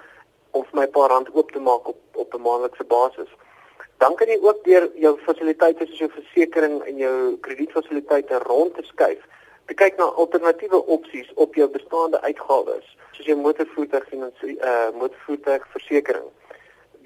om 0.54 0.68
my 0.78 0.86
paar 0.94 1.10
rand 1.10 1.32
oop 1.34 1.50
te 1.50 1.60
maak 1.60 1.90
op 1.90 2.22
op 2.22 2.34
'n 2.34 2.42
maandelikse 2.42 2.84
basis. 2.84 3.32
Dan 3.98 4.14
kan 4.14 4.28
jy 4.28 4.38
ook 4.40 4.64
deur 4.64 4.90
jou 4.94 5.16
fasiliteite 5.26 5.86
soos 5.86 5.98
jou 5.98 6.10
versekerings 6.10 6.86
en 6.86 6.96
jou 6.96 7.36
kredietfasiliteite 7.40 8.38
rond 8.38 8.74
te 8.74 8.82
skuif 8.82 9.26
te 9.66 9.74
kyk 9.74 9.98
na 9.98 10.04
alternatiewe 10.04 10.78
opsies 10.86 11.30
op 11.34 11.54
jou 11.54 11.68
bestaande 11.68 12.20
uitgawes, 12.20 12.86
soos 13.12 13.26
jou 13.26 13.36
motorvoertuig 13.38 14.06
finansie 14.08 14.54
uh 14.62 14.90
motorvoertuigversekering. 15.00 16.28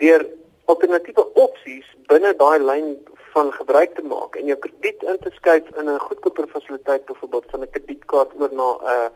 Deur 0.02 0.26
alternatiewe 0.64 1.24
opsies 1.34 1.88
binne 2.12 2.34
daai 2.36 2.58
lyn 2.58 2.98
van 3.32 3.52
gebruik 3.52 3.94
te 3.94 4.02
maak 4.02 4.36
en 4.36 4.46
jou 4.46 4.58
krediet 4.58 5.02
in 5.02 5.18
te 5.18 5.30
skuif 5.30 5.70
in 5.76 5.88
'n 5.88 5.98
goedkoper 5.98 6.48
fasiliteit 6.48 7.04
byvoorbeeld 7.04 7.50
van 7.50 7.60
'n 7.60 7.70
kredietkaart 7.70 8.32
oor 8.40 8.52
na 8.52 8.68
'n 8.72 8.84
uh, 8.92 9.08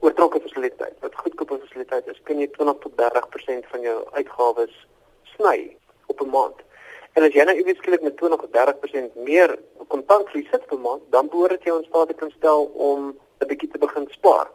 oortrokke 0.00 0.40
fasiliteit. 0.40 0.94
Wat 1.00 1.14
goedkoper 1.14 1.58
fasiliteit 1.58 2.06
is, 2.06 2.20
kan 2.22 2.38
jy 2.38 2.46
20 2.46 2.78
tot 2.78 2.92
30% 2.96 3.66
van 3.72 3.80
jou 3.80 3.98
uitgawes 4.12 4.86
sny 5.22 5.76
op 6.06 6.20
'n 6.20 6.30
maand. 6.30 6.58
En 7.12 7.22
as 7.22 7.32
jy 7.32 7.44
nou 7.44 7.56
iewers 7.56 7.78
skielik 7.78 8.02
met 8.02 8.16
20 8.16 8.42
of 8.42 8.50
30% 8.50 9.14
meer 9.14 9.58
kontantvloei 9.88 10.46
sit 10.50 10.66
per 10.66 10.78
maand, 10.78 11.02
dan 11.10 11.28
behoort 11.28 11.50
dit 11.50 11.62
jou 11.62 11.78
in 11.78 11.84
staat 11.84 12.08
te 12.08 12.14
kan 12.14 12.30
stel 12.30 12.64
om 12.64 13.18
'n 13.40 13.46
bietjie 13.46 13.70
te 13.70 13.78
begin 13.78 14.06
spaar. 14.10 14.50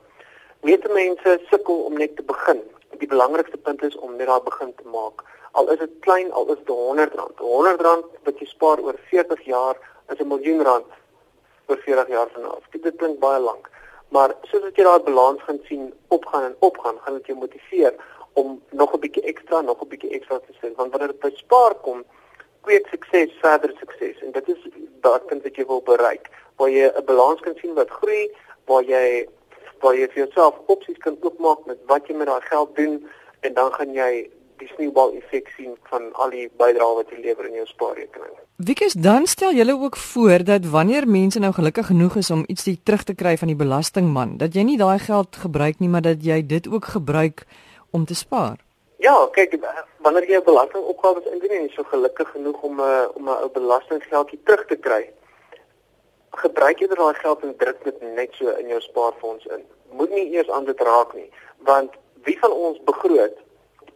Meeste 0.62 0.90
mense 0.94 1.42
sukkel 1.50 1.84
om 1.84 1.94
net 1.98 2.16
te 2.16 2.24
begin. 2.24 2.62
Die 2.98 3.08
belangrikste 3.08 3.58
punt 3.58 3.84
is 3.84 3.96
om 3.96 4.16
net 4.16 4.28
daar 4.28 4.44
begin 4.44 4.76
te 4.76 4.88
maak. 4.88 5.24
Al 5.60 5.70
is 5.74 5.80
dit 5.80 5.94
klein, 6.06 6.32
al 6.32 6.50
is 6.54 6.60
dit 6.62 6.72
R100. 6.74 7.36
R100 7.38 8.24
wat 8.28 8.40
jy 8.42 8.48
spaar 8.50 8.82
oor 8.82 8.98
40 9.10 9.42
jaar 9.46 9.78
is 10.10 10.20
'n 10.20 10.28
miljoen 10.28 10.64
rand 10.66 10.90
vir 11.68 11.78
40 11.86 12.08
jaar 12.16 12.30
vanaf. 12.34 12.64
Dit 12.72 12.96
klink 12.98 13.20
baie 13.20 13.40
lank, 13.40 13.70
maar 14.10 14.36
soos 14.50 14.66
jy 14.76 14.84
daai 14.84 15.06
balans 15.06 15.42
gaan 15.42 15.60
sien 15.70 15.94
opgaan 16.08 16.44
en 16.44 16.56
opgaan, 16.60 17.00
gaan 17.00 17.18
dit 17.18 17.26
jou 17.26 17.38
motiveer 17.38 17.94
om 18.34 18.62
nog 18.72 18.94
'n 18.94 19.00
bietjie 19.00 19.24
ekstra, 19.24 19.62
nog 19.62 19.82
'n 19.82 19.88
bietjie 19.88 20.14
ekstra 20.18 20.40
te 20.40 20.54
sit. 20.62 20.76
Want 20.76 20.92
wanneer 20.92 21.12
dit 21.14 21.20
by 21.20 21.32
spaar 21.36 21.74
kom, 21.76 22.04
kweek 22.62 22.88
sukses, 22.88 23.32
verder 23.42 23.74
sukses 23.80 24.22
en 24.22 24.32
dit 24.32 24.50
is 24.50 24.62
daardie 25.02 25.28
punt 25.28 25.44
wat 25.44 25.56
jy 25.56 25.66
wil 25.66 25.82
bereik 25.82 26.30
waar 26.58 26.70
jy 26.70 26.88
'n 26.88 27.06
balans 27.06 27.42
kan 27.42 27.56
sien 27.62 27.74
wat 27.74 27.90
groei, 27.90 28.32
waar 28.66 28.84
jy 28.84 29.28
waar 29.82 29.96
jy 29.96 30.08
vir 30.08 30.24
jouself 30.26 30.56
opsies 30.66 30.98
kan 30.98 31.18
oopmaak 31.22 31.66
met 31.66 31.80
wat 31.88 32.08
jy 32.08 32.16
met 32.16 32.28
daai 32.28 32.42
geld 32.42 32.76
doen 32.76 33.10
en 33.42 33.54
dan 33.54 33.74
gaan 33.74 33.94
jy 33.94 34.30
die 34.58 34.70
sneeubal 34.76 35.14
effek 35.18 35.50
sien 35.58 35.78
van 35.90 36.10
al 36.14 36.30
die 36.30 36.50
bydrae 36.58 36.96
wat 36.96 37.10
jy 37.12 37.22
lewer 37.22 37.46
in 37.50 37.54
jou 37.62 37.66
spaarrekening. 37.66 38.34
Wiekes 38.58 38.94
dan 38.94 39.26
stel 39.26 39.54
julle 39.54 39.74
ook 39.74 39.98
voor 39.98 40.44
dat 40.44 40.66
wanneer 40.66 41.08
mense 41.08 41.40
nou 41.40 41.54
gelukkig 41.54 41.86
genoeg 41.86 42.16
is 42.16 42.32
om 42.32 42.44
iets 42.48 42.68
terug 42.84 43.04
te 43.04 43.16
kry 43.16 43.38
van 43.38 43.48
die 43.48 43.58
belastingman, 43.60 44.38
dat 44.38 44.54
jy 44.54 44.64
nie 44.64 44.78
daai 44.78 45.00
geld 45.00 45.36
gebruik 45.36 45.80
nie, 45.80 45.90
maar 45.90 46.06
dat 46.06 46.24
jy 46.24 46.46
dit 46.46 46.68
ook 46.68 46.86
gebruik 46.86 47.46
om 47.92 48.06
te 48.06 48.16
spaar. 48.16 48.58
Ja, 49.04 49.16
kyk, 49.32 49.58
wanneer 50.06 50.30
jy 50.30 50.38
'n 50.38 50.44
belastingopgawes 50.44 51.26
indien 51.34 51.52
en 51.52 51.66
jy 51.68 51.72
so 51.76 51.84
gelukkig 51.84 52.30
genoeg 52.30 52.62
om 52.62 52.80
'n 52.80 52.84
uh, 52.84 53.08
om 53.14 53.26
'n 53.30 53.42
ou 53.44 53.50
belastinggeldjie 53.50 54.40
terug 54.44 54.66
te 54.66 54.76
kry, 54.76 55.10
gebruik 56.32 56.80
jy 56.80 56.88
daai 56.88 57.14
geld 57.14 57.44
en 57.44 57.56
druk 57.58 57.84
dit 57.84 58.02
net 58.02 58.32
so 58.34 58.50
in 58.50 58.68
jou 58.68 58.82
spaarfonds 58.82 59.46
in. 59.46 59.64
Moet 59.92 60.10
nie 60.10 60.32
eers 60.32 60.50
aan 60.50 60.66
dit 60.66 60.80
raak 60.80 61.14
nie, 61.14 61.30
want 61.58 61.92
wie 62.24 62.40
van 62.40 62.52
ons 62.52 62.80
begroot 62.84 63.38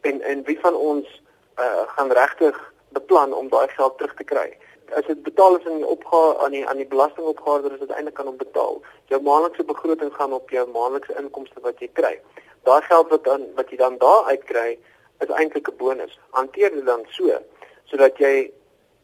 en 0.01 0.21
en 0.21 0.43
wie 0.43 0.59
van 0.59 0.75
ons 0.75 1.21
uh, 1.59 1.83
gaan 1.95 2.11
regtig 2.11 2.73
beplan 2.89 3.33
om 3.33 3.49
daai 3.49 3.67
geld 3.67 3.97
terug 3.97 4.13
te 4.15 4.23
kry? 4.23 4.57
As 4.95 5.05
dit 5.05 5.23
betaal 5.23 5.57
is 5.57 5.65
in 5.65 5.81
die 5.81 5.87
opgawe 5.87 6.37
aan 6.43 6.51
die 6.51 6.67
aan 6.67 6.77
die 6.77 6.87
belastingopgawe, 6.87 7.73
is 7.73 7.79
dit 7.79 7.89
eintlik 7.89 8.15
kan 8.15 8.27
om 8.27 8.37
betaal. 8.37 8.81
Jou 9.11 9.21
maandelikse 9.21 9.63
begroting 9.63 10.13
gaan 10.13 10.33
op 10.33 10.49
jou 10.49 10.67
maandelikse 10.69 11.17
inkomste 11.19 11.63
wat 11.65 11.79
jy 11.79 11.89
kry. 11.93 12.15
Daai 12.63 12.81
geld 12.81 13.09
wat 13.09 13.23
dan 13.23 13.47
wat 13.55 13.69
jy 13.71 13.77
dan 13.77 13.97
daar 13.97 14.23
uitkry, 14.31 14.77
is 15.19 15.29
eintlik 15.29 15.69
'n 15.69 15.77
bonus. 15.77 16.19
Hanteer 16.29 16.71
dit 16.71 16.85
dan 16.85 17.05
so 17.09 17.39
sodat 17.85 18.17
jy 18.17 18.51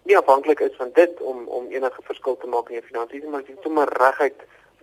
nie 0.03 0.17
afhanklik 0.17 0.59
is 0.59 0.75
van 0.75 0.91
dit 0.93 1.21
om 1.21 1.47
om 1.47 1.71
enige 1.71 2.01
verskil 2.03 2.37
te 2.37 2.47
maak 2.47 2.69
in 2.69 2.79
jou 2.79 2.85
finansies, 2.85 3.23
maar 3.23 3.43
jy 3.47 3.55
sommer 3.63 3.87
reguit 3.99 4.39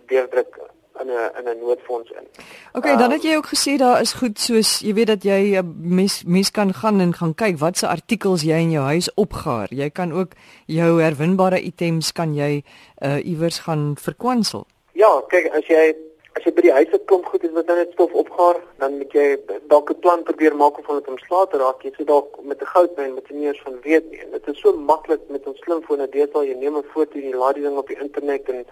deurdruk 0.09 0.59
in 0.99 1.07
'n 1.07 1.31
in 1.39 1.45
'n 1.49 1.59
noodfonds 1.59 2.11
in. 2.11 2.25
OK, 2.73 2.85
um, 2.85 2.97
dan 2.97 3.11
het 3.11 3.23
jy 3.23 3.35
ook 3.35 3.47
gesê 3.55 3.77
daar 3.77 4.01
is 4.01 4.13
goed 4.13 4.39
soos 4.39 4.79
jy 4.79 4.93
weet 4.93 5.07
dat 5.07 5.23
jy 5.23 5.39
'n 5.51 5.55
eh, 5.55 5.63
mens 5.97 6.23
mens 6.23 6.51
kan 6.51 6.73
gaan 6.73 6.99
en 6.99 7.13
gaan 7.13 7.35
kyk 7.35 7.57
wat 7.57 7.77
se 7.77 7.87
artikels 7.87 8.41
jy 8.41 8.57
in 8.57 8.71
jou 8.71 8.85
huis 8.85 9.13
opgaar. 9.13 9.67
Jy 9.69 9.89
kan 9.89 10.13
ook 10.13 10.31
jou 10.65 11.01
herwinbare 11.01 11.61
items 11.61 12.11
kan 12.11 12.33
jy 12.33 12.63
uh 13.01 13.25
iewers 13.25 13.59
gaan 13.59 13.95
verkwansel. 13.97 14.65
Ja, 14.91 15.21
kyk 15.27 15.53
as 15.53 15.67
jy 15.67 15.95
as 16.35 16.43
jy 16.43 16.51
by 16.51 16.61
die 16.61 16.71
huis 16.71 16.91
'n 16.93 17.05
klomp 17.05 17.25
goed 17.25 17.41
het 17.41 17.51
wat 17.51 17.65
nou 17.65 17.77
net 17.77 17.91
stof 17.91 18.11
opgaar, 18.13 18.57
dan 18.77 18.97
moet 18.97 19.11
jy 19.11 19.37
dalk 19.67 19.89
'n 19.89 19.99
plan 19.99 20.23
probeer 20.23 20.55
maak 20.55 20.77
om 20.77 20.83
van 20.83 20.95
dit 20.95 21.07
omslae 21.07 21.47
te 21.47 21.57
raak. 21.57 21.81
Jy 21.83 21.91
sê 21.91 22.05
dalk 22.05 22.43
met 22.43 22.61
'n 22.61 22.65
goudmyn 22.65 23.21
nie 23.41 23.47
eens 23.47 23.61
van 23.65 23.79
weet 23.81 24.09
nie. 24.11 24.21
Dit 24.31 24.47
is 24.47 24.59
so 24.59 24.73
maklik 24.77 25.21
met 25.29 25.47
ons 25.47 25.59
slimfone. 25.65 26.07
Deesdae 26.13 26.47
jy 26.47 26.55
neem 26.59 26.77
'n 26.77 26.91
foto 26.93 27.17
en 27.17 27.29
jy 27.29 27.35
laai 27.35 27.53
die 27.53 27.63
ding 27.63 27.77
op 27.77 27.87
die 27.87 27.99
internet 27.99 28.49
en 28.49 28.65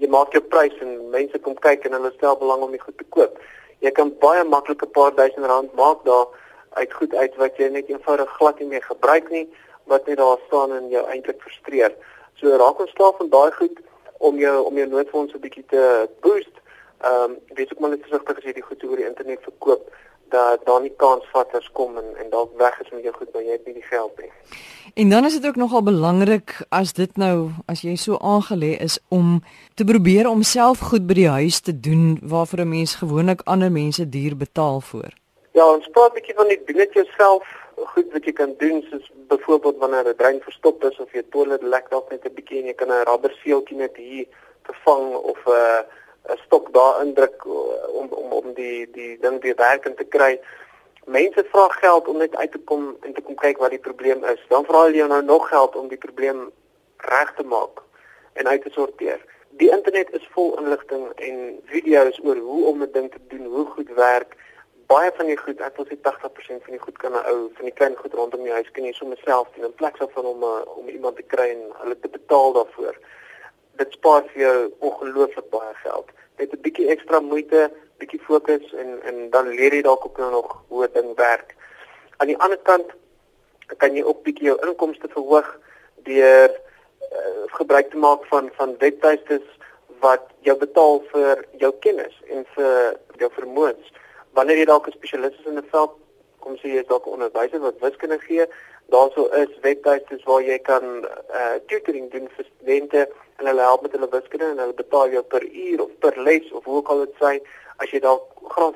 jy 0.00 0.08
maak 0.08 0.32
jou 0.32 0.42
prys 0.42 0.74
en 0.80 1.10
mense 1.10 1.38
kom 1.38 1.54
kyk 1.54 1.86
en 1.86 1.96
hulle 1.98 2.12
stel 2.16 2.36
belang 2.38 2.62
om 2.62 2.74
die 2.74 2.82
goed 2.82 2.98
te 2.98 3.06
koop. 3.16 3.38
Jy 3.80 3.90
kan 3.90 4.12
baie 4.20 4.44
maklik 4.44 4.82
'n 4.82 4.90
paar 4.90 5.14
duisend 5.14 5.46
rand 5.46 5.74
maak 5.74 6.04
daar 6.04 6.26
uit 6.80 6.92
goed 6.92 7.14
uit 7.14 7.36
wat 7.36 7.56
jy 7.56 7.68
net 7.68 7.88
eenvoudig 7.88 8.30
glad 8.38 8.58
nie 8.60 8.68
meer 8.68 8.82
gebruik 8.82 9.30
nie, 9.30 9.48
wat 9.86 10.06
net 10.06 10.18
daar 10.18 10.38
staan 10.46 10.72
en 10.72 10.88
jou 10.88 11.04
eintlik 11.06 11.40
frustreer. 11.40 11.92
So 12.34 12.56
raak 12.56 12.80
ons 12.80 12.90
slaaf 12.90 13.16
van 13.16 13.28
daai 13.28 13.50
goed 13.52 13.78
om 14.18 14.38
jou 14.38 14.64
om 14.64 14.76
jou 14.76 14.86
noodfonds 14.86 15.34
'n 15.34 15.40
bietjie 15.40 15.64
te 15.66 16.08
boost 16.20 16.58
Ehm 16.98 17.30
um, 17.30 17.38
weet 17.54 17.70
ek 17.70 17.78
maar 17.78 17.90
net 17.90 18.02
versigtig 18.02 18.38
as 18.38 18.46
jy 18.48 18.52
die 18.56 18.64
goed 18.66 18.82
oor 18.82 18.98
die 18.98 19.06
internet 19.06 19.44
verkoop 19.46 19.84
dat 20.30 20.64
daar 20.66 20.80
nie 20.80 20.92
kansvatters 20.96 21.70
kom 21.72 21.96
en 21.96 22.16
en 22.16 22.30
dalk 22.30 22.56
weg 22.58 22.80
is 22.80 22.90
met 22.90 23.02
jou 23.02 23.14
goed 23.14 23.32
maar 23.32 23.42
jy 23.42 23.52
het 23.52 23.66
nie 23.66 23.74
die 23.74 23.88
geld 23.90 24.20
nie. 24.20 24.30
En 24.94 25.10
dan 25.10 25.24
is 25.24 25.34
dit 25.36 25.46
ook 25.46 25.56
nogal 25.56 25.82
belangrik 25.82 26.54
as 26.68 26.92
dit 26.92 27.16
nou 27.16 27.50
as 27.66 27.82
jy 27.82 27.94
so 27.96 28.18
aangelê 28.20 28.72
is 28.88 28.98
om 29.08 29.40
te 29.74 29.84
probeer 29.84 30.28
om 30.28 30.42
self 30.42 30.78
goed 30.90 31.06
by 31.06 31.14
die 31.14 31.28
huis 31.28 31.60
te 31.60 31.80
doen 31.80 32.18
waarvoor 32.22 32.60
'n 32.64 32.68
mens 32.68 32.94
gewoonlik 32.94 33.40
ander 33.44 33.72
mense 33.72 34.08
duur 34.08 34.36
betaal 34.36 34.80
vir. 34.80 35.14
Ja, 35.52 35.64
ons 35.74 35.88
praat 35.92 36.10
'n 36.10 36.14
bietjie 36.14 36.34
van 36.34 36.48
die 36.48 36.60
dinge 36.66 36.88
jouself 36.92 37.44
goed 37.94 38.12
wat 38.12 38.24
jy 38.24 38.32
kan 38.32 38.54
doen 38.58 38.82
soos 38.90 39.10
byvoorbeeld 39.28 39.78
wanneer 39.78 40.08
'n 40.08 40.16
drein 40.16 40.40
verstop 40.40 40.84
is 40.84 40.98
of 40.98 41.12
jy 41.12 41.22
toilet 41.30 41.62
lek 41.62 41.90
dalk 41.90 42.10
net 42.10 42.24
'n 42.24 42.34
bietjie 42.34 42.58
en 42.60 42.66
jy 42.66 42.74
kan 42.74 42.88
'n 42.88 43.04
rubberseeltjie 43.04 43.76
net 43.76 43.96
hier 43.96 44.26
vervang 44.62 45.14
of 45.14 45.38
'n 45.46 45.50
uh, 45.50 45.82
'n 46.28 46.40
stok 46.44 46.72
daar 46.72 47.02
indruk 47.02 47.44
uh, 47.44 47.52
om 48.00 48.06
om 48.10 48.32
om 48.32 48.52
die 48.54 48.90
die 48.90 49.18
ding 49.20 49.40
weer 49.42 49.56
werkend 49.56 49.96
te 49.96 50.04
kry. 50.04 50.40
Mense 51.04 51.44
vra 51.52 51.68
geld 51.68 52.08
om 52.08 52.16
net 52.16 52.36
uit 52.36 52.52
te 52.52 52.58
kom 52.58 52.96
en 53.00 53.12
te 53.14 53.20
kom 53.20 53.34
kyk 53.34 53.58
wat 53.58 53.70
die 53.70 53.86
probleem 53.88 54.24
is. 54.24 54.44
Dan 54.48 54.64
vra 54.64 54.82
hulle 54.82 54.96
jou 54.96 55.08
nou 55.08 55.22
nog 55.22 55.48
geld 55.48 55.76
om 55.76 55.88
die 55.88 56.02
probleem 56.06 56.50
reg 56.96 57.34
te 57.36 57.44
maak 57.44 57.82
en 58.32 58.48
uit 58.48 58.62
te 58.62 58.70
sorteer. 58.70 59.20
Die 59.60 59.70
internet 59.70 60.12
is 60.12 60.28
vol 60.34 60.58
inligting 60.58 61.06
en 61.16 61.38
video's 61.64 62.20
oor 62.24 62.36
hoe 62.36 62.64
om 62.66 62.82
'n 62.82 62.92
ding 62.92 63.10
te 63.12 63.22
doen, 63.28 63.44
hoe 63.44 63.66
goed 63.66 63.90
werk. 63.94 64.36
Baie 64.86 65.10
van 65.14 65.26
die 65.26 65.36
goed, 65.36 65.60
ek 65.60 65.76
wil 65.76 65.86
sê 65.86 65.96
80% 66.00 66.62
van 66.64 66.72
die 66.76 66.84
goed 66.86 66.98
kan 66.98 67.12
'n 67.12 67.24
ou 67.32 67.50
van 67.54 67.64
die 67.64 67.78
klein 67.80 67.96
goed 67.96 68.14
rondom 68.14 68.42
die 68.42 68.52
huis 68.52 68.70
kan 68.70 68.84
jy 68.84 68.92
sommer 68.92 69.18
self 69.24 69.48
doen 69.54 69.64
in 69.64 69.74
plaas 69.74 70.12
van 70.12 70.24
om 70.24 70.42
uh, 70.42 70.60
om 70.76 70.88
iemand 70.88 71.16
te 71.16 71.22
kry 71.22 71.48
en 71.50 71.64
hulle 71.80 71.98
te 72.00 72.08
betaal 72.08 72.52
daarvoor 72.52 72.96
dit 73.78 73.92
spaar 73.92 74.24
vir 74.32 74.42
jou 74.42 74.56
ongelooflik 74.78 75.50
baie 75.50 75.74
geld. 75.82 76.10
Net 76.38 76.52
'n 76.52 76.62
bietjie 76.66 76.88
ekstra 76.94 77.20
moeite, 77.20 77.70
bietjie 77.98 78.20
fokus 78.20 78.72
en 78.72 79.02
en 79.02 79.30
dan 79.30 79.48
leer 79.48 79.74
jy 79.74 79.82
dalk 79.82 80.04
ook 80.04 80.18
nou 80.18 80.30
nog 80.30 80.62
hoe 80.68 80.88
dit 80.92 81.16
werk. 81.16 81.54
Aan 82.16 82.26
die 82.26 82.38
ander 82.38 82.58
kant 82.70 82.90
kan 83.76 83.94
jy 83.94 84.02
ook 84.02 84.22
bietjie 84.22 84.50
jou 84.50 84.58
inkomste 84.66 85.08
verhoog 85.08 85.48
deur 86.08 86.50
uh, 86.50 87.44
gebruik 87.58 87.90
te 87.90 87.96
maak 87.96 88.26
van 88.26 88.50
van 88.56 88.76
webtuistes 88.78 89.46
wat 90.00 90.24
jou 90.46 90.56
betaal 90.58 91.02
vir 91.12 91.44
jou 91.58 91.72
kennis 91.80 92.14
en 92.30 92.46
vir 92.54 92.96
jou 93.18 93.30
vermoëns. 93.34 93.92
Wanneer 94.32 94.56
jy 94.56 94.64
dalk 94.64 94.86
'n 94.86 94.98
spesialis 94.98 95.38
is 95.38 95.46
in 95.46 95.58
'n 95.58 95.70
veld, 95.70 95.92
kom 96.40 96.56
sê 96.56 96.68
jy 96.74 96.84
dalk 96.86 97.06
'n 97.06 97.16
onderwyser 97.16 97.60
wat 97.60 97.80
wiskunde 97.80 98.18
gee, 98.18 98.46
daarso 98.94 99.26
is 99.42 99.52
webtuistes 99.62 100.24
waar 100.24 100.42
jy 100.42 100.58
kan 100.58 100.84
uh, 101.04 101.56
tutoring 101.66 102.10
doen 102.10 102.28
vir 102.36 102.44
studente 102.44 103.08
en 103.38 103.46
hulle 103.50 103.66
help 103.68 103.82
met 103.82 103.92
hulle 103.92 104.08
wiskunde 104.10 104.52
en 104.52 104.62
hulle 104.64 104.78
betaal 104.78 105.12
jou 105.16 105.22
per 105.22 105.44
uur 105.44 105.82
of 105.86 105.90
per 106.04 106.14
les 106.28 106.52
of 106.52 106.64
hoe 106.64 106.80
ook 106.80 106.88
al 106.88 107.04
dit 107.04 107.20
sê 107.22 107.34
as 107.78 107.92
jy 107.92 108.00
dalk 108.00 108.24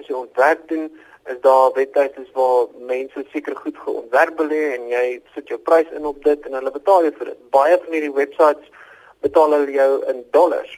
jou 0.06 0.18
ontwerp 0.20 0.68
doen 0.68 0.90
is 1.26 1.40
daar 1.40 1.72
webtuistes 1.72 2.30
waar 2.32 2.66
mense 2.78 3.24
seker 3.32 3.56
goed 3.56 3.76
geontwerp 3.78 4.36
belê 4.36 4.62
en 4.74 4.88
jy 4.90 5.04
sit 5.34 5.48
jou 5.48 5.58
prys 5.58 5.90
in 5.96 6.06
op 6.06 6.22
dit 6.24 6.46
en 6.46 6.56
hulle 6.58 6.72
betaal 6.74 7.06
jou 7.06 7.12
vir 7.18 7.30
dit. 7.30 7.42
Baie 7.54 7.76
van 7.84 7.94
hierdie 7.94 8.14
websites 8.16 8.88
betaal 9.22 9.54
hulle 9.54 9.76
jou 9.76 9.90
in 10.10 10.24
dollars. 10.34 10.72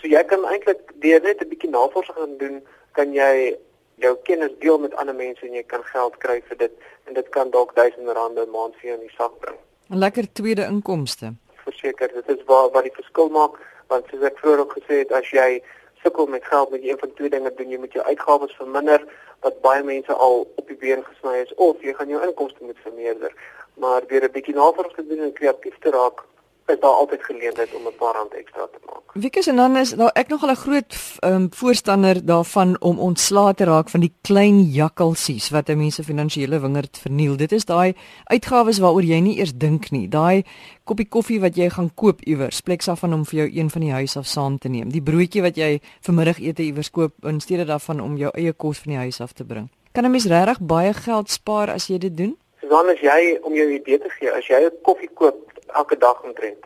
So 0.00 0.08
jy 0.08 0.22
kan 0.30 0.46
eintlik 0.48 0.94
deur 1.04 1.20
net 1.20 1.42
'n 1.42 1.48
bietjie 1.48 1.70
navorsing 1.70 2.38
doen, 2.38 2.62
kan 2.92 3.12
jy 3.12 3.58
jou 4.02 4.14
kennis 4.28 4.54
deel 4.60 4.78
met 4.78 4.94
ander 5.00 5.14
mense 5.14 5.46
en 5.46 5.54
jy 5.56 5.62
kan 5.66 5.84
geld 5.84 6.16
kry 6.24 6.40
vir 6.48 6.58
dit 6.64 6.88
en 7.06 7.14
dit 7.14 7.28
kan 7.34 7.50
dalk 7.50 7.74
duisende 7.74 8.12
rande 8.12 8.46
'n 8.46 8.50
maand 8.50 8.74
vir 8.80 8.90
jou 8.90 8.96
in 9.00 9.06
die 9.06 9.16
sak 9.16 9.38
bring. 9.40 9.58
'n 9.90 9.98
Lekker 10.04 10.32
tweede 10.32 10.64
inkomste. 10.64 11.34
Verseker, 11.64 12.08
dit 12.14 12.28
is 12.28 12.44
waar 12.46 12.70
wat 12.70 12.82
die 12.82 12.98
verskil 13.00 13.28
maak 13.28 13.60
want 13.88 14.06
soos 14.10 14.22
ek 14.22 14.38
vroeër 14.38 14.60
ook 14.64 14.76
gesê 14.78 14.94
het, 15.02 15.12
as 15.12 15.30
jy 15.30 15.62
sukkel 16.02 16.26
met 16.26 16.44
geld 16.44 16.70
met 16.70 16.82
een 16.82 16.98
van 16.98 17.12
twee 17.14 17.30
dinge 17.30 17.52
doen, 17.54 17.70
jy 17.70 17.78
moet 17.78 17.92
jou 17.92 18.04
uitgawes 18.04 18.56
verminder 18.56 19.04
wat 19.44 19.60
baie 19.60 19.82
mense 19.82 20.12
al 20.12 20.46
op 20.56 20.66
die 20.68 20.76
been 20.76 21.04
gesny 21.04 21.42
is 21.42 21.54
of 21.54 21.82
jy 21.82 21.94
gaan 21.98 22.08
jou 22.08 22.22
inkomste 22.26 22.64
moet 22.64 22.78
vermeerder. 22.82 23.34
Maar 23.74 24.06
deur 24.06 24.24
'n 24.24 24.32
bietjie 24.32 24.54
navorsing 24.54 24.94
te 24.94 25.06
doen 25.06 25.22
en 25.26 25.32
kreatief 25.32 25.78
te 25.78 25.90
raak, 25.90 26.24
is 26.66 26.80
daar 26.80 26.90
altyd 26.90 27.22
geleentheid 27.22 27.74
om 27.74 27.86
'n 27.86 27.96
paar 27.98 28.14
rand 28.14 28.32
ekstra 28.34 28.66
te 28.72 28.78
maak. 28.86 29.02
Wiekus 29.12 29.46
en 29.46 29.56
dan 29.56 29.76
is 29.76 29.90
daar 29.90 30.10
ek 30.14 30.28
nogal 30.28 30.50
'n 30.50 30.56
groot 30.56 30.96
um, 31.20 31.48
voorstander 31.50 32.24
daarvan 32.24 32.80
om 32.80 32.98
ontslae 32.98 33.54
te 33.54 33.64
raak 33.64 33.88
van 33.88 34.00
die 34.00 34.12
klein 34.20 34.62
jakkalsies 34.62 35.50
wat 35.50 35.68
'n 35.68 35.76
mens 35.76 35.94
se 35.94 36.04
finansiële 36.04 36.60
wingerd 36.60 36.98
verniel. 36.98 37.36
Dit 37.36 37.52
is 37.52 37.64
daai 37.64 37.94
uitgawes 38.24 38.78
waaroor 38.78 39.02
jy 39.02 39.20
nie 39.20 39.38
eers 39.38 39.52
dink 39.54 39.90
nie. 39.90 40.08
Daai 40.08 40.44
koppie 40.84 41.08
koffie 41.08 41.40
wat 41.40 41.56
jy 41.56 41.70
gaan 41.70 41.94
koop 41.94 42.20
iewers, 42.20 42.60
pleks 42.60 42.88
af 42.88 42.98
van 42.98 43.14
om 43.14 43.24
vir 43.24 43.38
jou 43.38 43.50
een 43.52 43.70
van 43.70 43.80
die 43.80 43.92
huis 43.92 44.16
af 44.16 44.26
saam 44.26 44.58
te 44.58 44.68
neem. 44.68 44.90
Die 44.90 45.02
broodjie 45.02 45.42
wat 45.42 45.56
jy 45.56 45.80
vir 46.00 46.14
middagete 46.14 46.62
iewers 46.62 46.90
koop 46.90 47.12
in 47.22 47.40
steede 47.40 47.64
daarvan 47.64 48.00
om 48.00 48.16
jou 48.16 48.30
eie 48.34 48.52
kos 48.52 48.78
van 48.78 48.92
die 48.92 48.98
huis 48.98 49.20
af 49.20 49.32
te 49.32 49.44
bring. 49.44 49.68
Kan 49.92 50.04
'n 50.04 50.10
mens 50.10 50.26
regtig 50.26 50.60
baie 50.60 50.92
geld 50.92 51.30
spaar 51.30 51.70
as 51.70 51.86
jy 51.86 51.98
dit 51.98 52.16
doen? 52.16 52.36
Susan, 52.60 52.88
as 52.88 53.00
jy 53.00 53.38
om 53.42 53.54
jou 53.54 53.70
idee 53.70 53.98
te 53.98 54.08
gee, 54.08 54.30
as 54.32 54.46
jy 54.46 54.56
'n 54.64 54.70
koffie 54.82 55.10
koop 55.14 55.51
elke 55.72 55.98
dag 55.98 56.22
omtrent. 56.22 56.64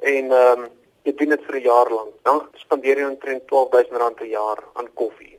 En 0.00 0.32
ehm 0.32 0.62
um, 0.62 0.68
jy 1.08 1.14
doen 1.16 1.28
dit 1.28 1.44
vir 1.46 1.56
'n 1.56 1.62
jaar 1.62 1.90
lank. 1.90 2.14
Dan 2.22 2.48
spandeer 2.54 2.98
jy 2.98 3.06
omtrent 3.08 3.46
12000 3.48 3.96
rand 3.96 4.16
per 4.16 4.26
jaar 4.26 4.58
aan 4.72 4.92
koffie. 4.94 5.38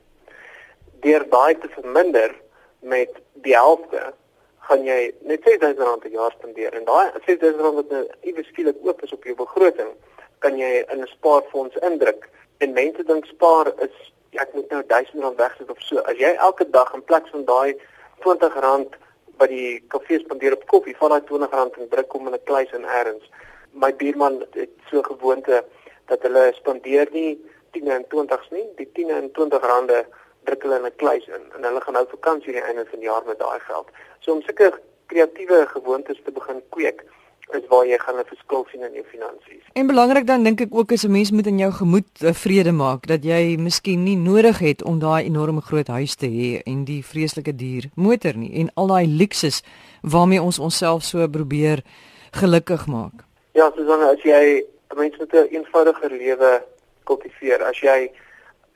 Deur 1.00 1.28
daai 1.28 1.58
te 1.58 1.68
verminder 1.68 2.34
met 2.80 3.12
die 3.32 3.54
helfte, 3.54 4.14
gaan 4.58 4.84
jy 4.84 5.12
net 5.20 5.42
6000 5.44 5.86
rand 5.86 6.00
per 6.00 6.10
jaar 6.10 6.32
spandeer. 6.32 6.74
En 6.74 6.84
daai 6.84 7.10
6000 7.26 7.60
rand 7.60 7.74
wat 7.74 7.90
nou 7.90 8.04
iewes 8.20 8.46
skielik 8.46 8.76
oop 8.82 9.02
is 9.02 9.12
op 9.12 9.24
jou 9.24 9.34
begroting, 9.34 9.92
kan 10.38 10.58
jy 10.58 10.84
in 10.88 11.00
'n 11.00 11.06
spaarfonds 11.06 11.76
indruk. 11.76 12.28
En 12.58 12.72
mense 12.72 13.04
dink 13.04 13.24
spaar 13.24 13.72
is 13.78 14.12
ja, 14.30 14.42
ek 14.42 14.54
moet 14.54 14.70
nou 14.70 14.82
1000 14.86 15.22
rand 15.22 15.36
wegsit 15.36 15.70
of 15.70 15.80
so. 15.80 15.98
As 15.98 16.16
jy 16.16 16.34
elke 16.36 16.70
dag 16.70 16.92
in 16.94 17.04
plaas 17.04 17.30
van 17.30 17.44
daai 17.44 17.76
20 18.20 18.60
rand 18.60 18.96
by 19.40 19.48
die 19.48 19.80
kafee 19.92 20.20
spandeer 20.20 20.56
op 20.58 20.66
koffie, 20.68 20.96
val 20.98 21.14
daai 21.14 21.22
R20 21.24 21.78
en 21.80 21.88
druk 21.92 22.12
hom 22.16 22.28
in 22.28 22.34
'n 22.36 22.46
kluis 22.48 22.72
in 22.76 22.84
erns. 22.84 23.24
My 23.72 23.92
buurman 23.94 24.40
het 24.52 24.74
so 24.90 25.02
gewoonte 25.02 25.64
dat 26.06 26.22
hulle 26.22 26.52
spandeer 26.54 27.08
nie 27.12 27.38
10 27.72 27.88
en 27.88 28.04
20s 28.14 28.50
nie, 28.50 28.66
die 28.76 28.88
10 28.92 29.10
en 29.10 29.30
20 29.32 29.62
rande 29.72 30.06
druk 30.44 30.62
hulle 30.62 30.78
in 30.78 30.86
'n 30.86 30.96
kluis 30.96 31.26
in 31.26 31.44
en 31.56 31.64
hulle 31.64 31.80
gaan 31.80 31.94
nou 31.94 32.06
vakansie 32.10 32.52
die 32.52 32.62
einde 32.62 32.86
van 32.90 32.98
die 32.98 33.08
jaar 33.08 33.24
met 33.26 33.38
daai 33.38 33.60
geld. 33.60 33.88
So 34.20 34.32
om 34.32 34.42
sulke 34.42 34.72
kreatiewe 35.06 35.66
gewoontes 35.66 36.20
te 36.24 36.32
begin 36.32 36.62
kweek, 36.68 37.04
is 37.54 37.66
waar 37.68 37.86
jy 37.86 37.98
gaan 37.98 38.18
'n 38.18 38.24
verskil 38.24 38.66
sien 38.70 38.82
in 38.82 38.92
jou 38.92 39.04
finansies. 39.04 39.64
En 39.72 39.86
belangrik 39.86 40.26
dan 40.26 40.42
dink 40.42 40.60
ek 40.60 40.74
ook 40.74 40.92
is 40.92 41.04
'n 41.04 41.10
mens 41.10 41.30
moet 41.30 41.46
in 41.46 41.58
jou 41.58 41.72
gemoed 41.72 42.10
uh, 42.22 42.32
vrede 42.32 42.72
maak 42.72 43.06
dat 43.06 43.24
jy 43.24 43.56
miskien 43.58 44.02
nie 44.02 44.16
nodig 44.16 44.58
het 44.58 44.82
om 44.82 44.98
daai 44.98 45.24
enorme 45.24 45.60
groot 45.60 45.86
huis 45.86 46.14
te 46.14 46.26
hê 46.26 46.62
en 46.64 46.84
die 46.84 47.04
vreeslike 47.04 47.54
duur 47.54 47.84
motor 47.94 48.36
nie 48.36 48.52
en 48.60 48.70
al 48.74 48.86
daai 48.86 49.06
luksus 49.06 49.62
waarmee 50.02 50.42
ons 50.42 50.58
onsself 50.58 51.02
so 51.02 51.28
probeer 51.28 51.82
gelukkig 52.30 52.86
maak. 52.86 53.24
Ja, 53.52 53.72
Susanne, 53.76 54.06
as 54.06 54.22
jy 54.22 54.64
'n 54.90 54.96
mens 54.96 55.18
met 55.18 55.32
'n 55.32 55.36
een 55.36 55.48
eenvoudiger 55.50 56.10
lewe 56.10 56.62
kultiveer, 57.04 57.62
as 57.62 57.80
jy 57.80 58.10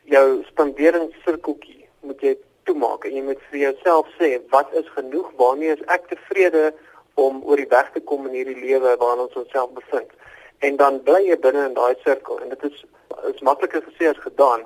jou 0.04 0.42
spanderingssirkeltjie 0.50 1.86
moet 2.00 2.20
jy 2.20 2.36
toemaak 2.68 3.04
en 3.04 3.16
jy 3.16 3.22
moet 3.22 3.40
vir 3.50 3.60
jouself 3.60 4.08
sê 4.18 4.40
wat 4.52 4.72
is 4.72 4.88
genoeg 4.96 5.30
waarmee 5.40 5.72
is 5.76 5.84
ek 5.96 6.08
tevrede 6.08 6.72
om 7.14 7.42
oor 7.44 7.56
die 7.56 7.70
weg 7.70 7.90
te 7.92 8.00
kom 8.00 8.26
in 8.26 8.36
hierdie 8.38 8.60
lewe 8.60 8.96
waarin 8.98 9.24
ons 9.26 9.36
onsself 9.40 9.70
bevind. 9.76 10.10
En 10.58 10.76
dan 10.76 11.02
bly 11.02 11.20
jy 11.28 11.38
binne 11.38 11.66
in 11.68 11.76
daai 11.76 11.94
sirkel 12.02 12.40
en 12.40 12.52
dit 12.54 12.70
is 12.70 12.84
is 13.30 13.42
makliker 13.46 13.82
gesê 13.82 14.08
as 14.10 14.18
gedaan. 14.18 14.64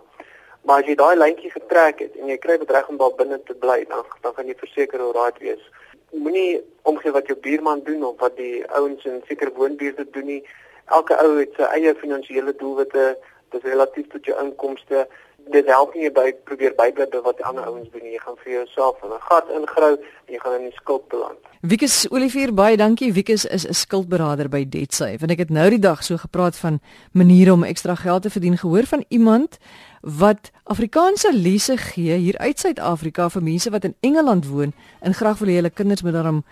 Maar 0.65 0.83
as 0.83 0.89
jy 0.89 0.95
daai 0.99 1.17
lyntjie 1.17 1.51
getrek 1.53 2.01
het 2.05 2.17
en 2.17 2.31
jy 2.33 2.39
kry 2.41 2.57
dit 2.59 2.71
reg 2.71 2.89
om 2.89 2.97
daar 3.01 3.15
binne 3.19 3.39
te 3.45 3.55
bly, 3.55 3.85
dan 3.91 4.05
dan 4.23 4.35
gaan 4.35 4.49
jy 4.49 4.57
verseker 4.63 5.01
hoe 5.05 5.13
raai 5.17 5.33
wees. 5.45 5.65
Moenie 6.13 6.63
omgee 6.89 7.13
wat 7.13 7.29
jou 7.29 7.37
buurman 7.37 7.85
doen 7.85 8.05
of 8.05 8.17
wat 8.25 8.37
die 8.37 8.65
ouens 8.81 9.05
in 9.05 9.21
sekere 9.29 9.53
woonbuurte 9.55 10.07
doen 10.11 10.27
nie. 10.33 10.43
Elke 10.87 11.17
ou 11.21 11.37
het 11.37 11.53
sy 11.57 11.69
eie 11.77 11.95
finansiële 11.95 12.55
doelwitte, 12.57 13.17
dis 13.53 13.67
relatief 13.69 14.09
tot 14.13 14.25
jou 14.25 14.37
inkomste 14.41 15.07
dit 15.53 15.67
help 15.67 15.95
nie 15.95 16.11
by 16.11 16.33
probeer 16.45 16.75
bybly 16.79 17.07
by 17.13 17.21
wat 17.25 17.43
ander 17.43 17.67
ouens 17.67 17.91
doen 17.93 18.03
nie. 18.03 18.13
Jy 18.17 18.23
gaan 18.25 18.37
vir 18.45 18.53
jouself 18.53 19.03
in 19.03 19.13
'n 19.13 19.21
gat 19.31 19.47
ingrou 19.49 19.93
en 19.97 20.33
jy 20.35 20.39
gaan 20.39 20.55
in 20.61 20.67
die 20.69 20.77
skuld 20.81 21.09
beland. 21.09 21.39
Wikus 21.61 22.07
Olivier 22.11 22.55
baie 22.55 22.77
dankie. 22.77 23.13
Wikus 23.13 23.45
is 23.45 23.67
'n 23.67 23.75
skuldberader 23.75 24.49
by 24.49 24.69
DebtSafe. 24.69 25.23
En 25.23 25.31
ek 25.31 25.39
het 25.39 25.51
nou 25.51 25.71
die 25.71 25.79
dag 25.79 26.05
so 26.05 26.17
gepraat 26.17 26.57
van 26.57 26.81
maniere 27.13 27.53
om 27.53 27.65
ekstra 27.65 27.95
geld 27.95 28.23
te 28.23 28.31
verdien. 28.31 28.59
Gehoor 28.59 28.87
van 28.87 29.05
iemand 29.09 29.59
wat 30.03 30.51
Afrikaanse 30.65 31.33
lesse 31.33 31.77
gee 31.77 32.17
hier 32.17 32.39
uit 32.39 32.59
Suid-Afrika 32.59 33.29
vir 33.29 33.43
mense 33.43 33.71
wat 33.71 33.85
in 33.85 33.95
Engeland 34.01 34.47
woon 34.47 34.73
en 35.01 35.15
graag 35.15 35.39
wil 35.39 35.49
hê 35.49 35.55
hulle 35.55 35.71
kinders 35.71 36.03
moet 36.03 36.13
daarom 36.13 36.45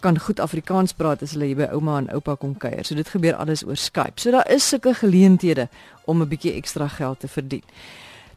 kan 0.00 0.18
goed 0.18 0.40
Afrikaans 0.40 0.92
praat 0.92 1.22
as 1.22 1.34
hulle 1.34 1.44
hier 1.50 1.58
by 1.58 1.70
ouma 1.74 1.98
en 1.98 2.10
oupa 2.14 2.36
kom 2.38 2.54
kuier. 2.56 2.84
So 2.86 2.94
dit 2.94 3.08
gebeur 3.08 3.34
alles 3.34 3.64
oor 3.66 3.76
Skype. 3.76 4.20
So 4.20 4.30
daar 4.30 4.50
is 4.50 4.68
sulke 4.68 4.94
geleenthede 4.94 5.68
om 6.06 6.22
'n 6.22 6.28
bietjie 6.28 6.54
ekstra 6.54 6.88
geld 6.88 7.20
te 7.20 7.28
verdien. 7.28 7.62